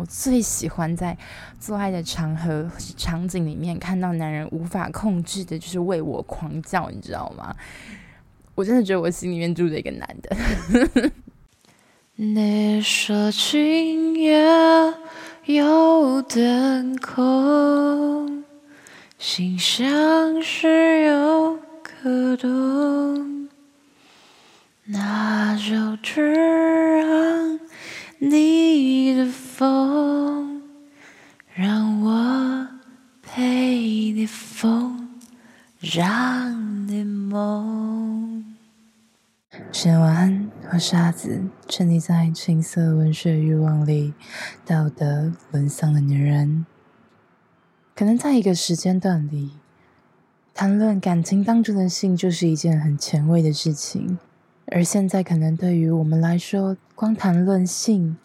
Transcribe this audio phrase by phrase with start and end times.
[0.00, 1.14] 我最喜欢在
[1.58, 2.66] 做爱的场合
[2.96, 7.54] 场景里面看到男人无法控制的，就是为我狂叫，你知道吗？
[8.54, 10.34] 我真的觉得我心里面住着一个男的。
[12.14, 14.42] 你说今夜
[15.44, 18.42] 有点空，
[19.18, 23.50] 心像是有个洞，
[24.86, 27.60] 那就只让
[28.18, 29.24] 你的
[29.60, 30.62] 风，
[31.54, 32.66] 让我
[33.20, 35.06] 陪你疯，
[35.78, 38.56] 让你梦。
[39.70, 44.14] 深夜晚安，我是阿梓，沉溺在情色文学欲望里，
[44.64, 46.64] 道德沦丧的女人。
[47.94, 49.50] 可能在一个时间段里，
[50.54, 54.18] 谈论感情当中的性就是一件很前卫的事情，
[54.68, 58.16] 而现在可能对于我们来说，光谈论性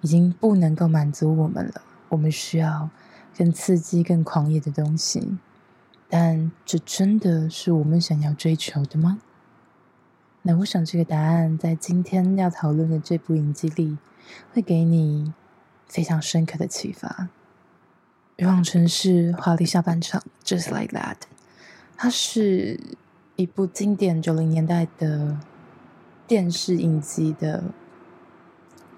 [0.00, 1.82] 已经不能够满足我们了。
[2.08, 2.88] 我们需要
[3.36, 5.36] 更刺激、更狂野的东西，
[6.08, 9.18] 但这真的是我们想要追求的吗？
[10.42, 13.98] 那我想这个答案在今天要讨论的这部影集里，
[14.52, 15.32] 会给你
[15.88, 17.28] 非常深刻的启发。
[18.36, 21.16] 欲望城市华丽下半场，Just like that。
[21.96, 22.78] 它是
[23.34, 25.38] 一部经典九零年代的
[26.28, 27.64] 电视影集的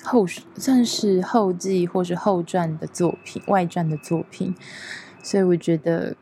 [0.08, 4.54] 后，算是后继或是后传的作品，外传的作品。
[5.22, 6.16] 所以我觉得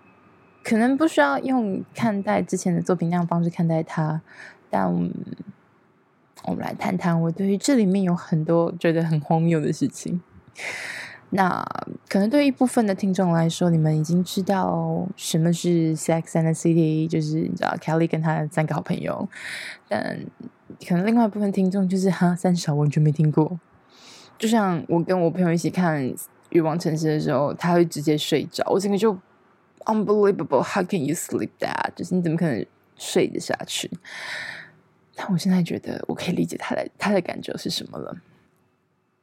[0.64, 4.20] 可能不需要用看待之前的作品那样方式看待它，
[4.68, 10.20] 但我们，来谈谈我对于这里面有很多觉得很荒谬的事情。
[11.30, 11.64] 那
[12.08, 19.28] 可能对一部分的听众来说，你们已经知道什么是 Sex and the City，就是你知道 Kelly 跟他的三个好朋友。
[19.88, 20.20] 但
[20.88, 23.58] 可能另外一部分听众就是哈三小完全没听过。
[24.38, 26.02] 就像我跟我朋友一起看
[26.50, 29.16] 《欲望城市》的时候，他会直接睡着，我整个就
[29.84, 31.90] Unbelievable，How can you sleep that？
[31.94, 32.64] 就是你怎么可能
[32.96, 33.90] 睡得下去？
[35.14, 38.16] 但我现在觉得我可以理解他的他的感觉是什么了。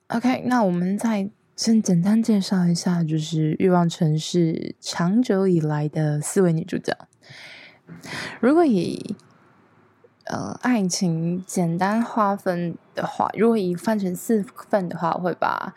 [0.07, 1.30] OK，那我们再。
[1.56, 6.97] 先简单介绍一下，就是《欲望城市》长久以来的四位女主角。
[8.41, 9.16] 如果以
[10.33, 15.75] 呃爱情简单划分的话，如果以分成四份的话，我会把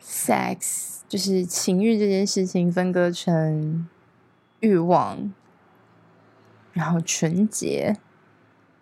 [0.00, 3.88] sex 就是情欲这件事情分割成
[4.60, 5.32] 欲望，
[6.72, 7.96] 然后纯洁、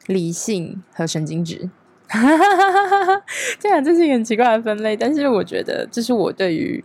[0.06, 1.70] 理性和神经质。
[2.08, 3.24] 哈哈哈哈哈！
[3.58, 6.84] 这样这是一个很奇怪的分类，但是我觉得这是我对于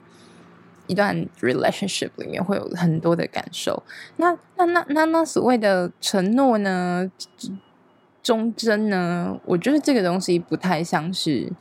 [0.88, 3.84] 一段 relationship 里面会有很多的感受。
[4.16, 7.12] 那那那那那所谓的承诺呢？
[8.22, 9.40] 忠贞呢？
[9.46, 11.52] 我觉得这个东西不太像是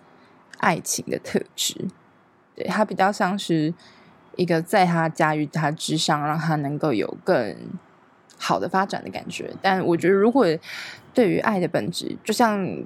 [0.59, 1.89] 爱情的特质，
[2.55, 3.73] 对，它比较像是
[4.37, 7.57] 一个在他驾驭他之上，让他能够有更
[8.39, 9.53] 好的发展的感觉。
[9.61, 10.47] 但我觉得，如果
[11.13, 12.85] 对于爱的本质，就像。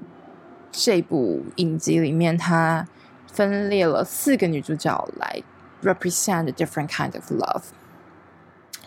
[0.77, 2.85] 这部影集里面，它
[3.29, 5.41] 分裂了四个女主角来
[5.85, 7.63] represent a different kind of love。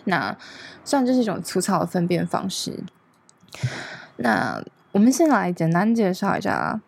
[0.04, 0.36] 那
[0.84, 2.84] 虽然这是一种粗糙的分辨方式，
[4.16, 4.62] 那
[4.98, 6.80] 我们先来简单介绍一下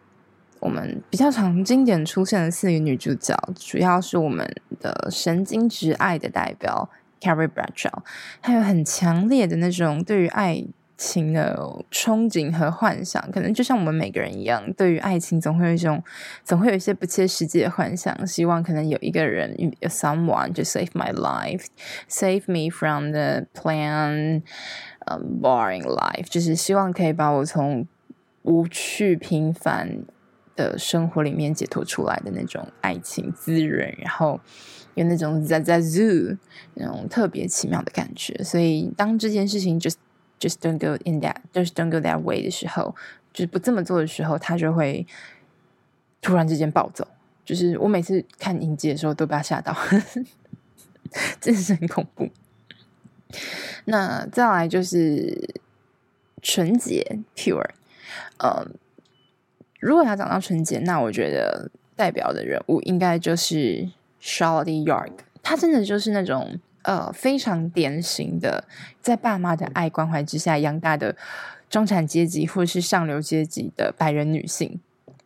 [0.59, 6.91] 我们比较常经典出现的四个女主角，主要是我们的神经质爱的代表
[7.21, 8.03] Carrie Bradshaw，
[8.43, 10.65] 她有很强烈的那种对于爱
[10.97, 11.56] 情的
[11.93, 16.03] 憧憬和幻想，可能就像我们每个人一样，对于爱情总会有一种，
[16.42, 24.42] 总会有一些不切实际的幻想，希望可能有一个人，someone to save my life，save me from the plan，
[25.06, 27.87] 呃，boring life，就是希望可以把我从
[28.50, 30.03] 无趣平凡
[30.56, 34.41] 的生活里面解脱出来的那种爱情滋润，然后
[34.94, 36.37] 有那种 zazazoo
[36.75, 39.94] 那种特别奇妙的感觉，所以当这件事情 just
[40.41, 42.97] Just don't go in that, just don't go that way 的时候，
[43.31, 45.06] 就是不这么做的时候，他就会
[46.22, 47.06] 突然之间暴走。
[47.44, 49.77] 就是我每次看影集的时候，都被他吓到，
[51.42, 52.30] 真的是很恐怖。
[53.84, 55.57] 那再来就是
[56.41, 57.69] 纯洁 pure，
[58.39, 58.67] 呃，
[59.79, 63.89] 如果他讲到纯洁，那我觉得代表的人物应该就是
[64.21, 65.13] Charlotte York，
[65.43, 66.59] 他真的就是那种。
[66.83, 68.65] 呃，非常典型的，
[69.03, 71.15] 在爸妈的爱关怀之下养大的
[71.69, 74.81] 中产阶级或者是上流阶级的白人女性，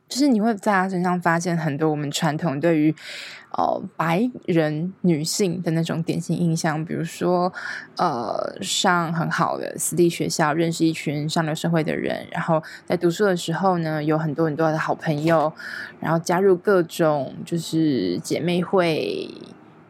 [0.08, 2.92] 就是你会在她身上发现很多我们传统对于
[3.56, 7.52] 呃白人女性的那种典型印象，比如说
[7.96, 15.52] 呃上很好的私立学校，认识一群上流社会的人，然后在读书的时候呢，有很多很多的好朋友，
[16.00, 19.30] 然后加入各种就是姐妹会，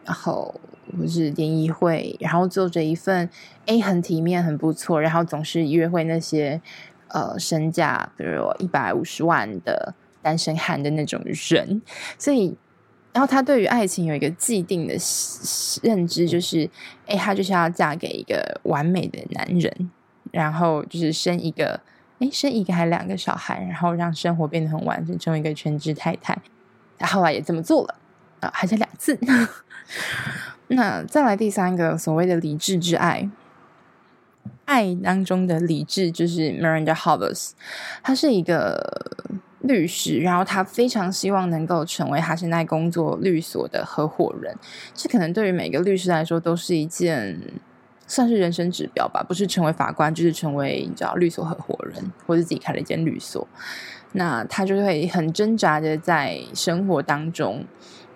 [0.05, 0.61] 然后
[0.99, 3.31] 或是联谊会，然后做着一份
[3.64, 6.61] 诶很体面很不错，然后总是约会那些
[7.08, 9.94] 呃身价比如一百五十万的。
[10.25, 11.82] 单身汉的那种人，
[12.19, 12.56] 所以，
[13.14, 14.94] 然后他对于爱情有一个既定的
[15.84, 16.69] 认知，就是，
[17.06, 19.90] 哎，他就是要嫁给一个完美的男人，
[20.32, 21.81] 然后就是生一个，
[22.19, 26.37] 哎，生一个还两个小孩，然后让生活变得很完整，成为一个全职太太。
[26.99, 27.94] 他后来也这么做了，
[28.40, 29.16] 啊，还差两次。
[30.66, 33.31] 那再来第三个所谓的理智之爱，
[34.64, 37.52] 爱当中的理智就是 Miranda Hobbs，
[38.02, 39.22] 他是一个。
[39.66, 44.55] 律师，然后他非常希望能够成为他现在工作律所的合伙人。
[44.94, 47.40] 这可能对于每个律师来说都是一件
[48.06, 49.25] 算是人生指标吧。
[49.26, 53.46] 不是成为法官，就是成为你知道律所合伙人，或者自己开了一间律所。
[54.12, 57.64] 那他就会很挣扎的在生活当中。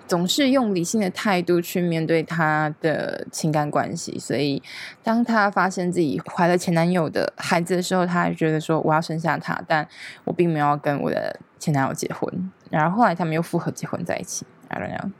[0.09, 4.63] 总是用理性的态度去面对他的情感关系，所以
[5.03, 9.87] 当他发现自己怀了前男友的孩子的时候，他还觉得说我要生下他，但
[10.25, 12.51] 我并没有跟我的前男友结婚。
[12.71, 15.13] 然后后来他们又复合结婚在一起，I don't know。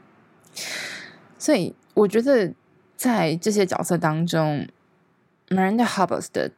[1.37, 2.53] 所以我觉得
[2.97, 4.67] 在这些角色当中
[5.49, 6.51] ，Miranda Hobbs 的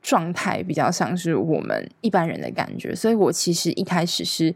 [0.00, 4.54] 状态比较像是我们一般人的感觉，所以我其实一开始是。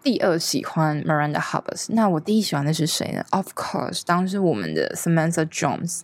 [0.00, 6.02] 第二喜欢 Miranda Hobbs，那我第一喜欢的是谁呢？Of course，当时我们的 Samantha Jones，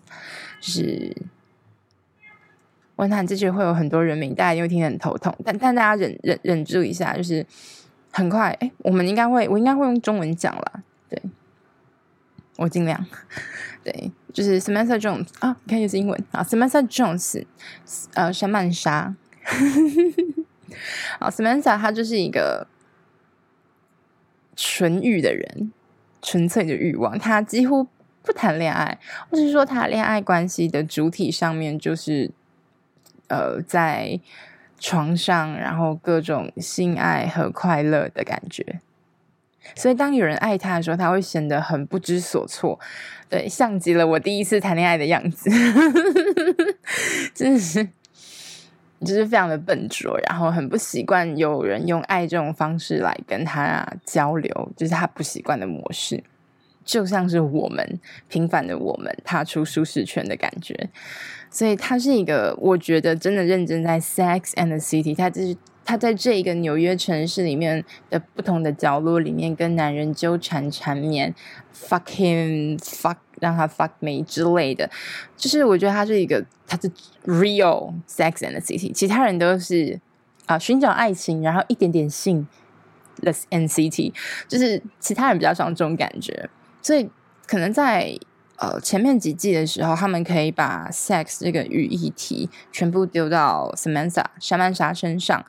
[0.60, 1.16] 就是，
[2.96, 7.46] 我看这句会有很多人名，大家因为听得很头痛，但但大家忍忍忍住一下，就是
[8.10, 11.22] 很快，哎，我们应该会，我应该会用中文讲了，对，
[12.56, 13.06] 我尽量，
[13.84, 16.24] 对，就是 Samantha Jones 啊，你看又是英文。
[16.32, 17.44] 啊，Samantha Jones，
[18.14, 19.14] 呃，山曼莎，
[21.20, 22.66] 啊，Samantha 她就是一个。
[24.56, 25.72] 纯欲的人，
[26.22, 27.86] 纯粹的欲望，他几乎
[28.22, 28.98] 不谈恋爱，
[29.30, 32.30] 或是说他恋爱关系的主体上面就是，
[33.28, 34.18] 呃，在
[34.78, 38.80] 床上，然后各种性爱和快乐的感觉。
[39.74, 42.78] 所以当有人爱他的时候，他会显得很不知所措，
[43.30, 45.50] 对，像极了我第一次谈恋爱的样子，
[47.34, 47.88] 真是。
[49.04, 56.22] 就是非常的笨拙，然后很不习惯有人用爱这种方式来跟他交流，就是他不习惯的模式，
[56.84, 60.88] 就像是我们平凡的我们踏出舒适圈的感觉。
[61.50, 71.34] 所以他是一个，我觉得真的认真在 Sex and City，他就是他在这一个纽约城市里面的不同的角落里面跟男人纠缠缠绵
[71.72, 73.16] ，fuck him fuck。
[73.44, 74.90] 让他 fuck me 之类的，
[75.36, 76.90] 就是我觉得他是一个，他是
[77.26, 80.00] real Sex and City，其他人都是
[80.46, 82.48] 啊寻找爱情，然后一点点性
[83.20, 84.14] the NCT，
[84.48, 86.48] 就是其他人比较像这种感觉，
[86.80, 87.10] 所以
[87.46, 88.18] 可能在
[88.56, 95.44] 呃前面几季的时候，他们可以把 sex 这个语义题全部丢到 Samantha 莎曼莎身上，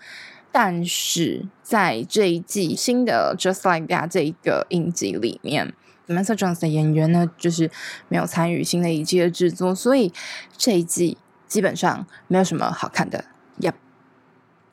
[0.52, 5.74] 但是在这一季新的 Just Like That 这一个影集里面。
[6.08, 7.70] Samantha Jones 的演员呢，就是
[8.10, 10.12] 没有参与新的一季的制作，所以
[10.58, 11.18] 这一季
[11.48, 13.26] 基本上没有什么好看的
[13.60, 13.74] ，Yep，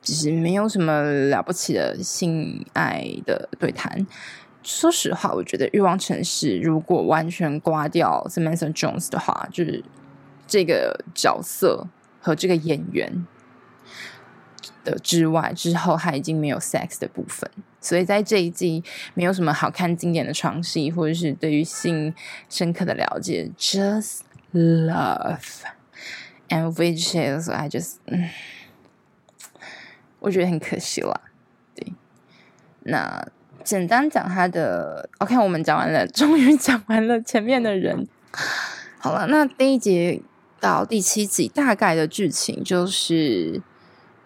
[0.01, 4.05] 只是没有什么了不起的性爱的对谈。
[4.61, 9.83] 说实话，我觉得《欲望城市》如果完全刮掉 Samantha Jones 的话，就是
[10.47, 11.87] 这个角色
[12.21, 13.25] 和这个演员。
[14.83, 17.49] 的之外，之后他已经没有 sex 的部分，
[17.81, 22.13] 所以在这一季没有什么好看经典的床戏，或者是对于性
[22.49, 24.19] 深刻的了解，just
[24.53, 25.39] love
[26.49, 28.29] and which is I just，嗯，
[30.19, 31.21] 我觉得很可惜了。
[31.75, 31.93] 对，
[32.83, 33.27] 那
[33.63, 38.07] 简单讲他的，OK，我们讲完了，终于讲完了前面的人。
[38.99, 40.23] 好了，那第一集
[40.59, 43.61] 到第七集大概的剧情就是。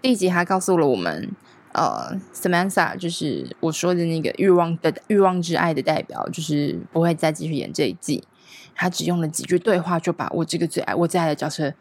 [0.01, 1.31] 第一集还告诉了我们，
[1.73, 8.23] 呃，Samantha 就是我说的那个欲望的欲望之爱的代表，就是不会再继续演这一季。
[8.75, 11.73] 他只用了几句对话，就把我这个最爱我最爱的角色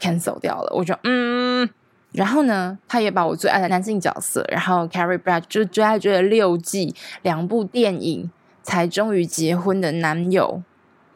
[0.00, 0.72] cancel 掉了。
[0.76, 1.68] 我就嗯，
[2.12, 8.30] 然后呢，他也把我最爱的男性角色，然后 Carrie Brad 就是追爱追了六季，两部电影
[8.62, 10.62] 才终于结婚的男友，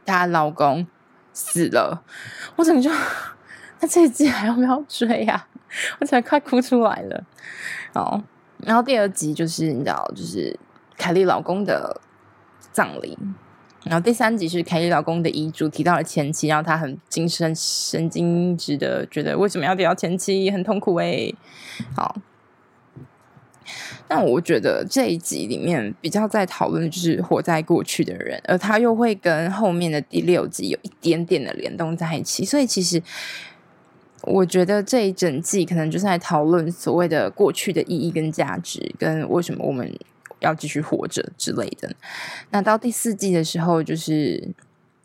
[0.04, 0.84] 她老公
[1.32, 2.02] 死了。
[2.56, 2.90] 我怎么就，
[3.80, 5.46] 那这一季还要不要追呀、
[6.00, 7.24] 我才快哭出来了，
[7.94, 8.22] 哦，
[8.64, 10.58] 然后第二集就是你知道，就是
[10.96, 12.00] 凯莉老公的
[12.72, 13.16] 葬礼，
[13.84, 21.34] 然后第三集是凯莉老公的遗嘱提到了前妻，然后他很精神神经质的觉得为什么要提到前妻，很痛苦诶、
[21.94, 22.16] 好，
[24.08, 33.02] 但我觉得这一集里面比较在讨论的就是活在过去的人，而他又会跟后面的第六集有一点点的联动在一起，所以其实
[34.22, 39.92] 我觉得这一整季可能就是在讨论所谓的过去的意义跟价值，跟为什么我们。
[40.40, 41.92] 要继续活着之类的。
[42.50, 44.48] 那到第四季的时候，就是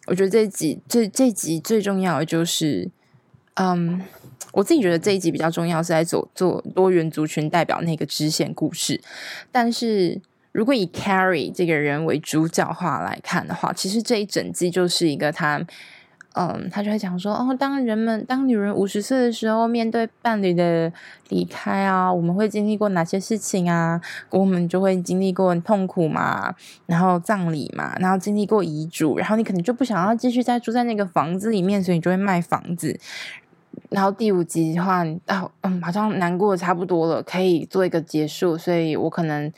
[0.06, 2.88] 我觉得这一集这这集最重要的就是，
[3.56, 4.00] 嗯，
[4.52, 9.02] 我自己觉得这一集比较重要是在做做多元族群代表那个支线故事。
[9.52, 15.66] 但是如果以 Carrie 这个人为主角化来看的话，其实这一整季就是一个他。
[16.36, 20.92] 嗯，他就会讲说，哦，当人们当女人五十岁的时候，面对伴侣的
[21.30, 24.02] 离开啊，我们会经历过哪些事情啊？
[24.32, 26.56] 我们就会经历过痛苦嘛，
[26.88, 33.00] 然后葬礼嘛，然后经历过遗嘱，然后你可能就不想要继续再住在那个房子里面，所以你就会卖房子。
[33.90, 39.52] 然后第五集的话，哦，嗯，好像难过差不多了，可以做一个结束，所以我可能。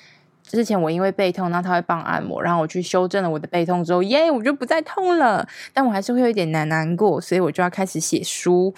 [0.55, 5.47] 之前我因为背痛，然后他会帮按摩，然后我去修正了我的背痛之后，耶，我就不再痛了。
[5.74, 8.74] 但我还是会有一点难难过，所以我就要开始写书。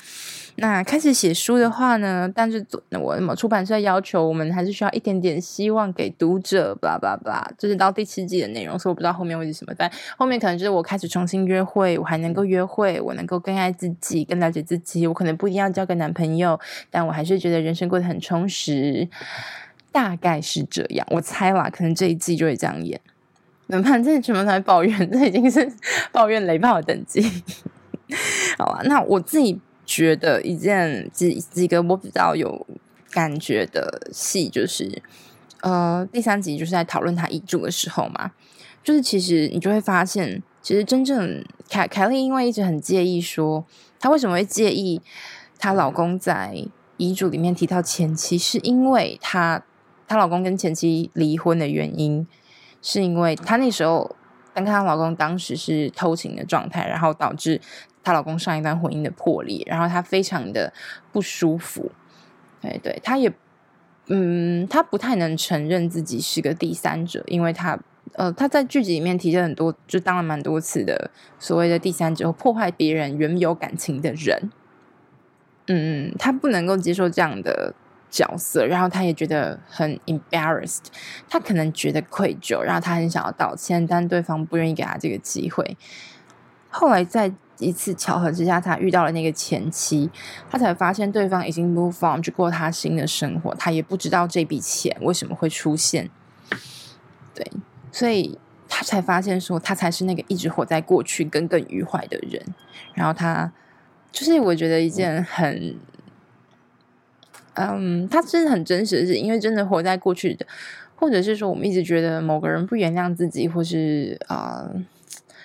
[0.60, 2.66] 那开始写书的话呢，但是
[3.00, 9.74] 我什么出版社要求我们还是需要一点点希望给读者，巴拉巴拉，这是到第七季的内容，所以我不知道后面会是什么。
[9.78, 15.06] 但后面可能就是我开始重新约会，我还能够约会，我能够更爱自己，更了解自己。
[15.06, 19.08] 我可能不一定要交个男朋友，但我还是觉得人生过得很充实。
[19.92, 23.00] 大概是这样，我猜啦，可能这一季就会这样演。
[23.70, 25.12] 能判这什么才抱怨？
[25.12, 25.70] 这已经是
[26.14, 27.22] 抱怨雷炮的等级。
[28.58, 32.66] 好吧，那我自己觉得一件几几个我比较有
[33.12, 35.02] 感觉的戏，就是
[35.62, 38.32] 呃第三集就是在讨论他遗嘱的时候嘛，
[38.82, 43.66] 就是其实你就会发现，其实真正凯凯莉因为一直很介意说，
[44.00, 45.02] 她为什么会介意
[45.60, 46.64] 她老公在
[46.96, 49.64] 遗嘱里面提到前妻，是因为她。
[50.08, 52.26] 她老公跟前妻离婚的原因，
[52.82, 54.16] 是因为她那时候
[54.54, 57.60] 跟她老公当时是偷情的状态，然后导致
[58.02, 60.74] 她老公上一段婚姻的破裂，然后她非常的
[61.12, 61.92] 不舒服。
[62.62, 63.32] 对对，她也，
[64.08, 67.78] 嗯，她不太能承认自己是个第三者，因为她，
[68.14, 74.50] 呃，她在剧集里面提了很多，就当了蛮多次的所谓的第三者，破坏别人原有感情的人。
[75.68, 77.74] 嗯，她不能够接受这样的。
[78.10, 80.86] 角色，然后他也觉得很 embarrassed，
[81.30, 85.78] 他可能觉得愧疚，然后他很想要道歉，但对方不愿意给他这个机会。
[86.70, 90.10] 后来在一次巧合之下，他遇到了那个前妻，
[90.50, 96.10] 他才发现对方已经 move on 去过他新的生活，他也不知道这笔钱为什么会出现。
[97.34, 97.46] 对，
[97.92, 102.42] 所以他才发现说，他才是那个一直活在过去、耿耿于怀的人。
[102.94, 103.52] 然后他
[104.12, 105.78] 就是我觉得一件很。
[107.58, 110.46] 嗯，他真的很真实的是，因为真的活在过去的，
[110.96, 114.70] 或者是说，我们一直觉得某个人不原谅自己，或是啊、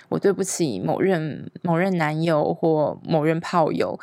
[0.09, 3.99] 我对不起某任某任男友或某任炮友，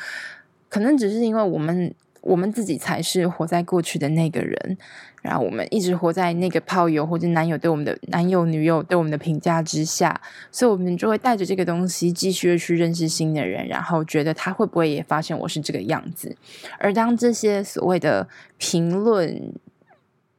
[0.70, 1.94] 可能只是因为我们。
[2.22, 4.78] 我们自己才是活在过去的那个人，
[5.22, 10.20] 然后我们一直活在那个炮友或者男友对我们的男友女友对我们的评价之下，
[10.52, 16.36] 所以我们就会带着这个东西继续去认识新的人，然后觉得他会不会也发现我是这个样子。
[16.78, 19.54] 而当这些所谓的评论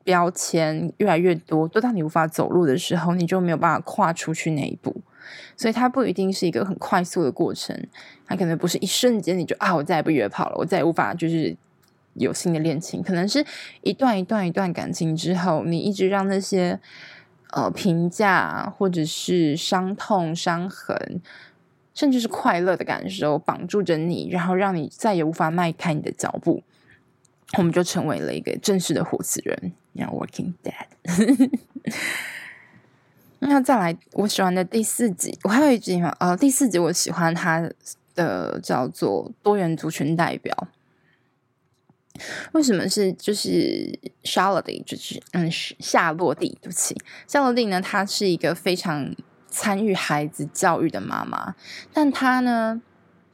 [0.04, 4.94] 标签越来越多，多到你无法走路的时候，你就没有办法跨出去那一步。
[5.56, 7.75] 所以它不一定是一个很快速的过程，
[8.26, 11.56] 它可能不是一瞬间你就啊，我再也不约炮了，我再也无法就是。
[12.14, 13.45] 有新的恋情，可能是
[13.83, 16.79] 一段一段一段感情之后，你一直让那些
[17.52, 21.21] 呃评价或者是伤痛、伤痕，
[21.95, 26.62] 甚至是快乐的感受绑住着你，然后让你再也无法迈开你的脚步，
[27.59, 31.50] 我们就成为了一个正式的活死人，叫 Working Dead。
[33.43, 37.71] 那再来，我喜欢的第四集，我还有一集嘛，呃，第四集我喜欢他
[38.14, 40.69] 的叫做多元族群代表。
[42.52, 46.96] 为什么是就是夏洛蒂，就是嗯夏洛蒂，对不起，
[47.26, 47.80] 夏洛蒂呢？
[47.80, 49.14] 她是一个非常
[49.48, 51.54] 参与孩子教育的妈妈，
[51.92, 52.80] 但她呢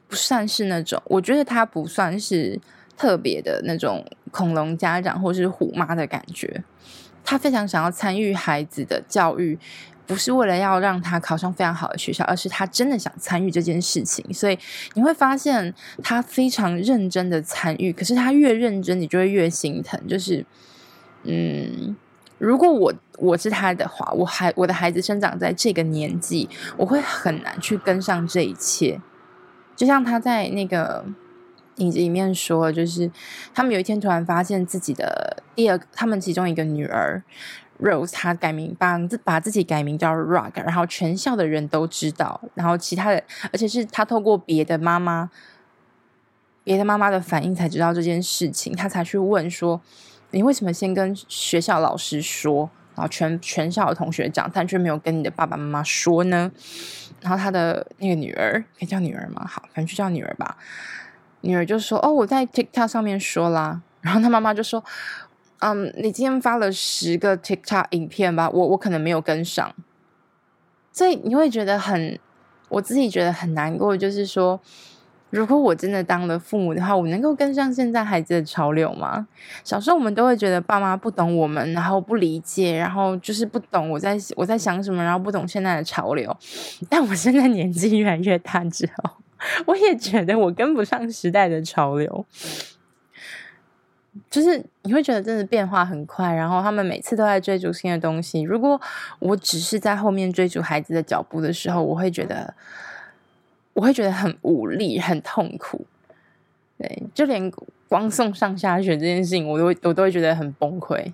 [0.07, 2.59] 不算是那种，我觉得她不算是
[2.97, 6.63] 特别的那种恐龙家长或是虎妈的感觉，
[7.23, 9.59] 她非常想要参与孩子的教育。
[10.07, 14.33] 不是为了要让他考上非常好的学校，而是他真的想参与这件事情。
[14.33, 14.57] 所以
[14.93, 19.99] 你会发现他非常认真的参与，可是他越认真，你就会越心疼。
[20.07, 20.45] 就是，
[21.23, 21.95] 嗯，
[22.37, 29.01] 如果我我是他的话，我还我的孩子生长在这个年纪，我会很难去跟上这一切。
[29.75, 31.05] 就像他在那个
[31.75, 33.11] 影子里面说，就是
[33.53, 37.21] 他们有一天突然发现自己的第二，他们其中一个女儿
[37.79, 45.29] Rose，她改名把自把自己改名叫 Rock，然后全校的人都知道，然后其他的，而且是他透过别的妈妈。
[46.63, 49.79] 别的妈妈的反应才知道这件事情，他才去问说
[50.31, 56.51] ：“你为什么先跟学校老师说，然后全全校的同学讲，但却没有跟你的爸爸妈妈说呢？”
[57.23, 59.47] 然后他的那个女儿，可以叫女儿吗？
[59.47, 60.57] 好，反正就叫女儿吧。
[61.39, 64.83] 女儿就说：“哦，我在 TikTok 上面说啦。”然后他妈妈就说
[65.59, 69.73] ：“嗯，你今天发了十个 TikTok 影片吧，我我可能没有跟上。”
[70.91, 72.19] 所以你会觉得很，
[72.69, 74.59] 我自己觉得很难过，就是说。
[75.29, 79.27] 如果我真的当了父母的话，我能够跟上现在孩子的潮流吗？
[79.61, 86.33] 小时候我们都会觉得爸妈不懂我们，然后不理解，然后就是不懂我在我在想什么，然后不懂现在的潮流。
[86.89, 89.11] 但我现在年纪越来越大之后，
[89.67, 92.25] 我也觉得我跟不上时代的潮流。
[94.29, 98.41] 就是你会觉得真的变化很快，然后他们每次都在追逐新的东西。
[98.41, 98.79] 如果
[99.19, 102.53] 我只是在后面追逐孩子的脚步的时候，我会觉得。
[103.73, 105.85] 我会觉得很无力，很痛苦，
[106.79, 107.53] 对，就连
[107.87, 111.13] 光送上下学这件事情，我都我都会觉得很崩溃。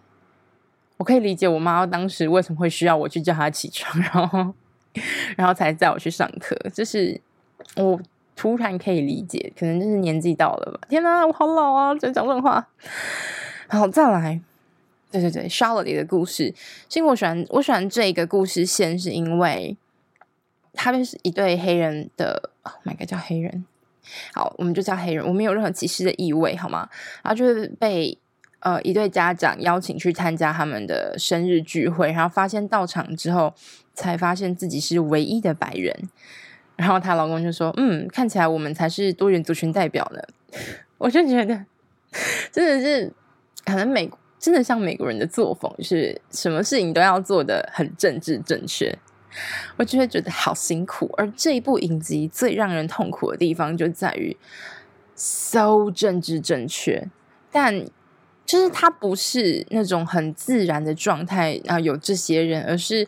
[0.96, 4.54] 我可以理解我妈当时为什么会需要我去叫她起床，然后
[5.36, 7.20] 然后才载我去上课，就是
[7.76, 8.00] 我
[8.44, 10.78] 突然可以理解，可能就是年纪到了吧。
[10.90, 11.96] 天哪，我好老啊！
[11.96, 12.68] 在讲这种话。
[13.70, 14.42] 好，再来，
[15.10, 16.54] 对对对，Charlotte 的故事，
[16.90, 19.78] 其实我喜欢我喜欢这个故事线，是因为。
[20.74, 23.64] 他们是一对黑人的，Oh my God，叫黑人。
[24.34, 26.90] 好，我们就叫黑人，我没有任何歧视的意味，好吗？
[27.22, 28.18] 然后就是被
[28.60, 33.54] 呃一对家长邀请去参加他们的生日聚会，然后发现到场之后，
[33.94, 36.10] 才发现自己是唯一的白人。
[36.76, 40.22] 然后她老公就说：“嗯，看起来我们才是多元族群代表呢。
[40.98, 41.66] ”我就觉得
[42.52, 43.12] 真的是
[43.66, 48.98] 可能美真的像美国人的作风，就是什么事情都要做的很政治正确。
[49.78, 54.38] 我就会觉得好辛苦，而这一部影集最让人痛苦的地方就在于
[55.16, 57.10] so 政治正确，
[57.52, 57.84] 但
[58.46, 63.08] 就是它不是那种很自然的状态，然后有这些人，而是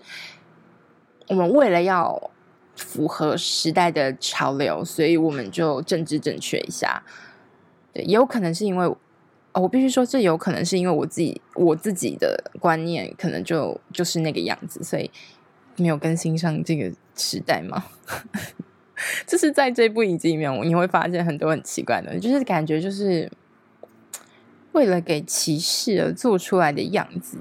[1.27, 2.31] 我们为了要
[2.75, 7.03] 符合时代的潮流，所以我们就政治正确一下。
[7.93, 15.09] 对，也有可能是因为，哦，我必须说，这有可能是因为我自己我自己的观念可能就就是那个样子，所以。
[15.77, 17.83] 没有更新上这个时代吗？
[19.27, 23.29] 就是在这部影集里面，你会发现很多很奇怪的，就是感觉就是
[24.71, 27.37] 为了给歧视而做出来的样子，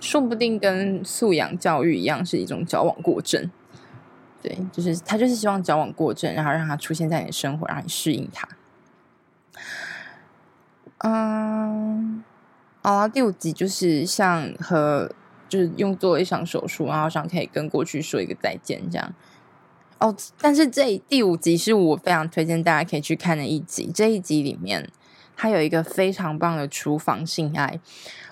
[0.00, 3.48] 说不定跟素养教育一样，是一种矫枉过正。
[4.42, 8.48] 对，就是他就是希望矫枉过正，然后让他出现在你的生活，让你适应他。
[10.98, 12.22] 嗯，
[12.82, 15.12] 好，第五集就是像和。
[15.50, 19.12] 就是用做一场手术，然后想可以跟过去说一个再见，这样。
[19.98, 23.90] 哦，但是这第五集是我非常推荐大家可以去看的一集。
[23.92, 24.88] 这一集里面，
[25.36, 27.80] 它有一个非常棒的厨房性爱。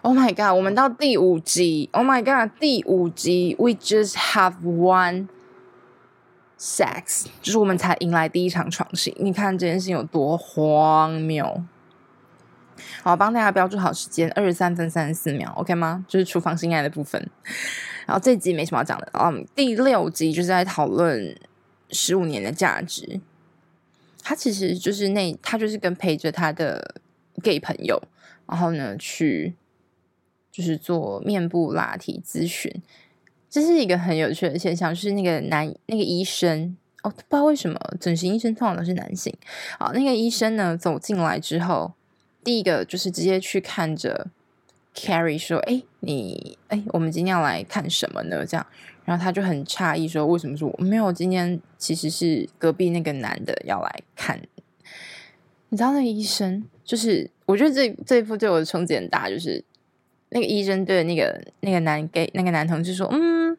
[0.03, 0.57] Oh my god！
[0.57, 2.53] 我们到第五集，Oh my god！
[2.61, 5.27] 第五集，We just have one
[6.59, 9.17] sex，就是我们才迎来第一场床戏。
[9.21, 11.65] 你看这件事情有多荒谬。
[13.03, 16.05] 好，帮大家标注好时间，二十三分三十四秒，OK 吗？
[16.09, 17.29] 就是厨房性爱的部分。
[18.07, 21.37] 然后这集没什么要讲的，嗯，第六集就是在讨论
[21.91, 23.21] 十五年的价值。
[24.23, 26.95] 他其实就是那，他就是跟陪着他的
[27.43, 28.01] gay 朋友，
[28.47, 29.55] 然后呢去
[30.51, 32.83] 就是做面部拉提咨询。
[33.51, 39.35] 这是一个很有趣的现象，就是那个男那个医生哦，不知道为什么整形医生通常都是男性。
[39.79, 41.93] 好，那个医生呢走进来之后。
[42.45, 44.29] 第一个就是直接去看着
[44.95, 48.67] Carrie 说：“哎，你哎，我们今天要来看什么呢？”这样，
[49.05, 51.13] 然后他就很诧异说：“为什么说我没有？
[51.13, 54.41] 今天其实是隔壁那个男的要来看。”
[55.69, 59.63] 你知道那个医生就是，我觉得这这一部对我的冲击很大，就是
[60.31, 63.57] 那个医生对那个那个男给那个男同事说：“嗯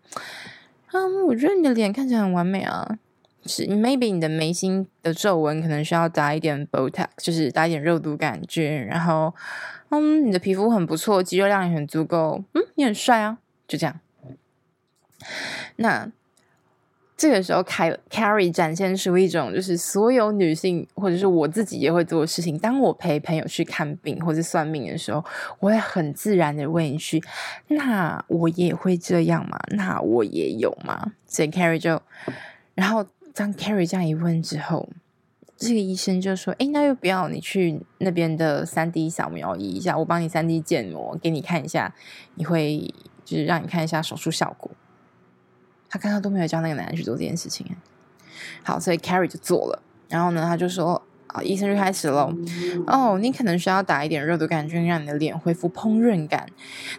[0.91, 2.97] 嗯，我觉得你的脸看起来很完美啊。”
[3.45, 8.85] 是，maybe 你的眉心的皱纹可能需要打一点 Botox，就是打一点肉毒杆菌。
[8.85, 9.33] 然后，
[9.89, 12.43] 嗯，你的皮肤很不错，肌肉量也很足够。
[12.53, 13.99] 嗯，你很帅啊，就这样。
[15.77, 16.11] 那
[17.19, 22.57] 这个时候，Carrie 展现出一种就是所有女性或者是我自己也会做的事情。
[22.57, 25.21] 当我陪朋友去看病或者算命的时候，
[25.59, 27.21] 我会很自然的问一句
[27.67, 29.59] ：“那我也会这样吗？
[29.71, 32.01] 那我也有吗？”所以 Carrie 就，
[32.73, 34.87] 然后当 Carrie 这样一问之后，
[35.57, 41.93] 这个医生就说：“诶，那又不要你去那边的三 D 扫描仪一下，我帮你三 D 建模给你看一下，
[42.35, 42.93] 你会
[43.25, 44.71] 就是让你看一下手术效果。”
[45.89, 47.75] 他刚刚都没有叫那个男人去做这件事情，
[48.63, 49.81] 好，所以 Carrie 就做了。
[50.07, 52.33] 然后呢，他就说：“啊，医生就开始了。
[52.87, 56.47] 哦，你可能需要打一点肉毒杆菌，让你的脸恢复烹饪感，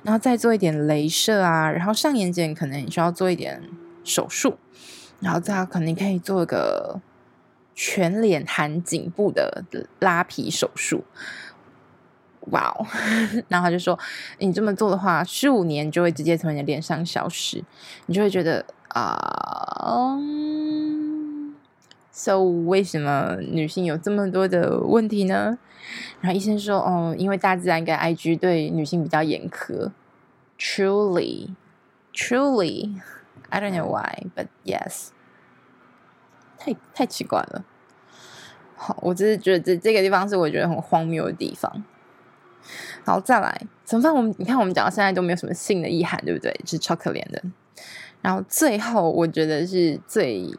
[0.03, 1.71] 然后再做一点镭射啊。
[1.71, 3.63] 然后上眼睑可能你需要做一点
[4.05, 4.59] 手术，
[5.19, 7.01] 然后再可能可以做一个
[7.75, 9.65] 全脸含颈部的
[9.99, 11.05] 拉皮手术。
[12.53, 12.87] 哇哦！
[13.49, 13.99] 然后他就说：
[14.39, 17.65] 你这么做的话，十五年就会直接从你的脸上消失，
[18.07, 18.65] 你就会觉得。
[18.91, 21.55] 啊嗯
[22.11, 25.59] so 为什么女性有这么多的问题呢？
[26.21, 29.91] 然后医生说，哦，因为大自然跟 IG 对女性比较严苛。
[30.59, 31.55] Truly,
[32.13, 33.01] truly,
[33.49, 35.09] I don't know why, but yes，
[36.59, 37.65] 太太奇怪了。
[38.77, 41.83] 好，我只是觉得这这个地方是我觉得很荒谬的地方。
[43.07, 44.15] 好，再来，怎么办？
[44.15, 46.55] 我们你看，我们讲到现在都没有什么性的意涵，对不对？
[46.67, 47.43] 是超可怜的。
[48.23, 50.51] 然后最后，我觉得是最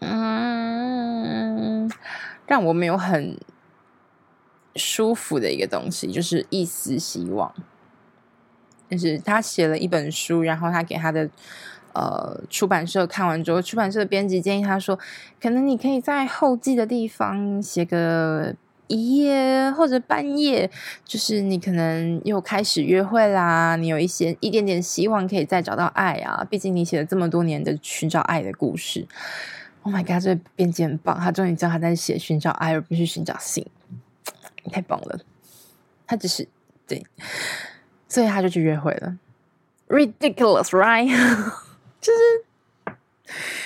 [0.00, 1.90] 嗯，
[2.46, 3.38] 让我没有很
[4.76, 7.52] 舒服的一个东西，就是一丝希望。
[8.88, 11.28] 就是他写了一本书，然后他给他的
[11.94, 14.98] 呃出版社看完之后，出版社的编辑建议他说，
[15.40, 18.54] 可能你可以在后记的地方写个。
[18.88, 20.70] 一夜或者半夜，
[21.04, 26.44] 就是你可能又开始约会啦，你有一些一点点希望可以再找到爱啊。
[26.50, 29.06] 毕竟你写了这么多年的寻找爱的故事。
[29.82, 33.66] Oh my god，这编辑很棒，他终于知道他在写寻找爱，而不是寻找性，
[34.70, 35.20] 太棒了。
[36.06, 36.46] 他只是
[36.86, 37.04] 对，
[38.08, 39.16] 所以他就去约会了。
[39.88, 41.08] Ridiculous, right？
[42.00, 42.44] 就是。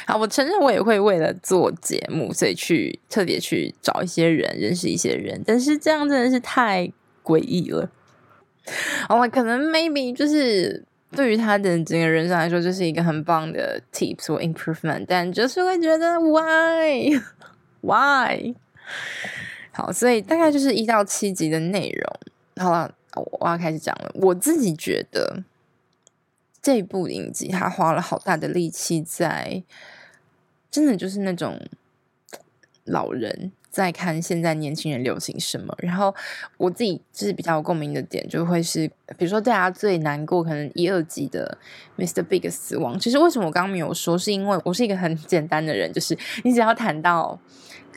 [0.08, 5.42] 好，我承认我也会为了做节目，所以去特别去找一些人，认识一些人。
[5.44, 6.92] 但是这样真的是太
[7.24, 7.90] 诡异了。
[9.08, 17.20] 哦，可能 maybe 就是对于他的整个人生来说，这是一个很棒的 tips 或 improvement，但就是会觉得 why
[17.82, 18.54] why？
[19.72, 22.64] 好，所以大概就是一到七集的内容。
[22.64, 22.94] 好了，
[23.40, 24.12] 我要开始讲了。
[24.14, 25.42] 我自己觉得。
[26.62, 29.62] 这部影集，他花了好大的力气在，
[30.76, 31.58] 真的就是那种
[32.84, 35.74] 老人在看现在年轻人流行什么。
[35.78, 36.14] 然后
[36.58, 38.86] 我自己就是比较有共鸣的点，就会是
[39.16, 41.56] 比如说大家最难过可能一二集的
[41.96, 42.22] Mr.
[42.22, 43.00] Big 死亡。
[43.00, 47.40] 其实为什么我刚刚没有说，是因为我是一个很简单的人，就是你只要谈到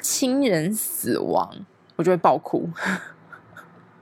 [0.01, 1.53] 亲人死亡，
[1.97, 2.69] 我就会爆哭。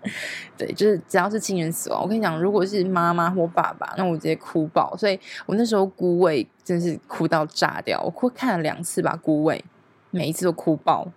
[0.57, 4.95] 对，就是只要是亲人死亡，我跟你讲，如果是妈妈或爸爸，那我直接哭爆。
[4.97, 9.63] 所以我那时候孤位真是哭到炸掉，我哭看了两次吧，孤位
[10.11, 11.07] 每一次都哭爆。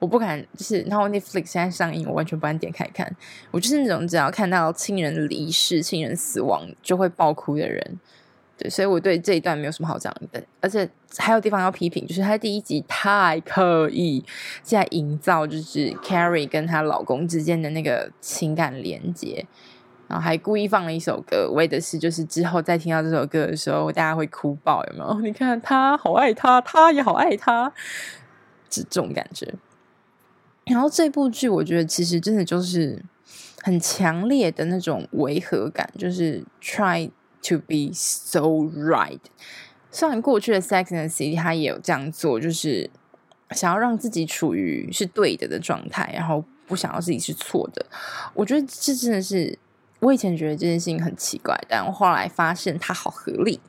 [0.00, 3.14] 我不敢，就是然后 Netflix 现在上映，我完全不敢点开看。
[3.50, 7.98] 我就是那种只要看到亲人离世、亲人死亡就会爆哭的人。
[8.58, 14.24] 对，所以我对这一段没有什么好讲的，而且还有地方要批评，就是他第一集太刻意
[14.62, 19.46] 在营造，就是 Carrie 跟她老公之间的那个情感连接，
[20.08, 25.20] 然后还故意放了一首歌，为的是就是之后再听到这首歌的时候，大家会哭爆，有没有？
[25.22, 27.72] 你看他好爱他，他也好爱他，
[28.68, 29.54] 这种感觉。
[30.66, 33.00] 然后这部剧，我觉得其实真的就是
[33.62, 37.08] 很强烈的那种违和感，就是 try。
[37.40, 38.40] To be so
[38.76, 39.20] right，
[39.90, 42.90] 虽然过去的 sex and city 他也有这样做，就是
[43.52, 47.86] 想要让自己处于是对的的状态，然后不想要自己是错的。
[48.34, 49.56] 我觉得这真的是
[50.00, 53.60] 我以前觉得这件事情很奇怪，但我后来发现它好合理。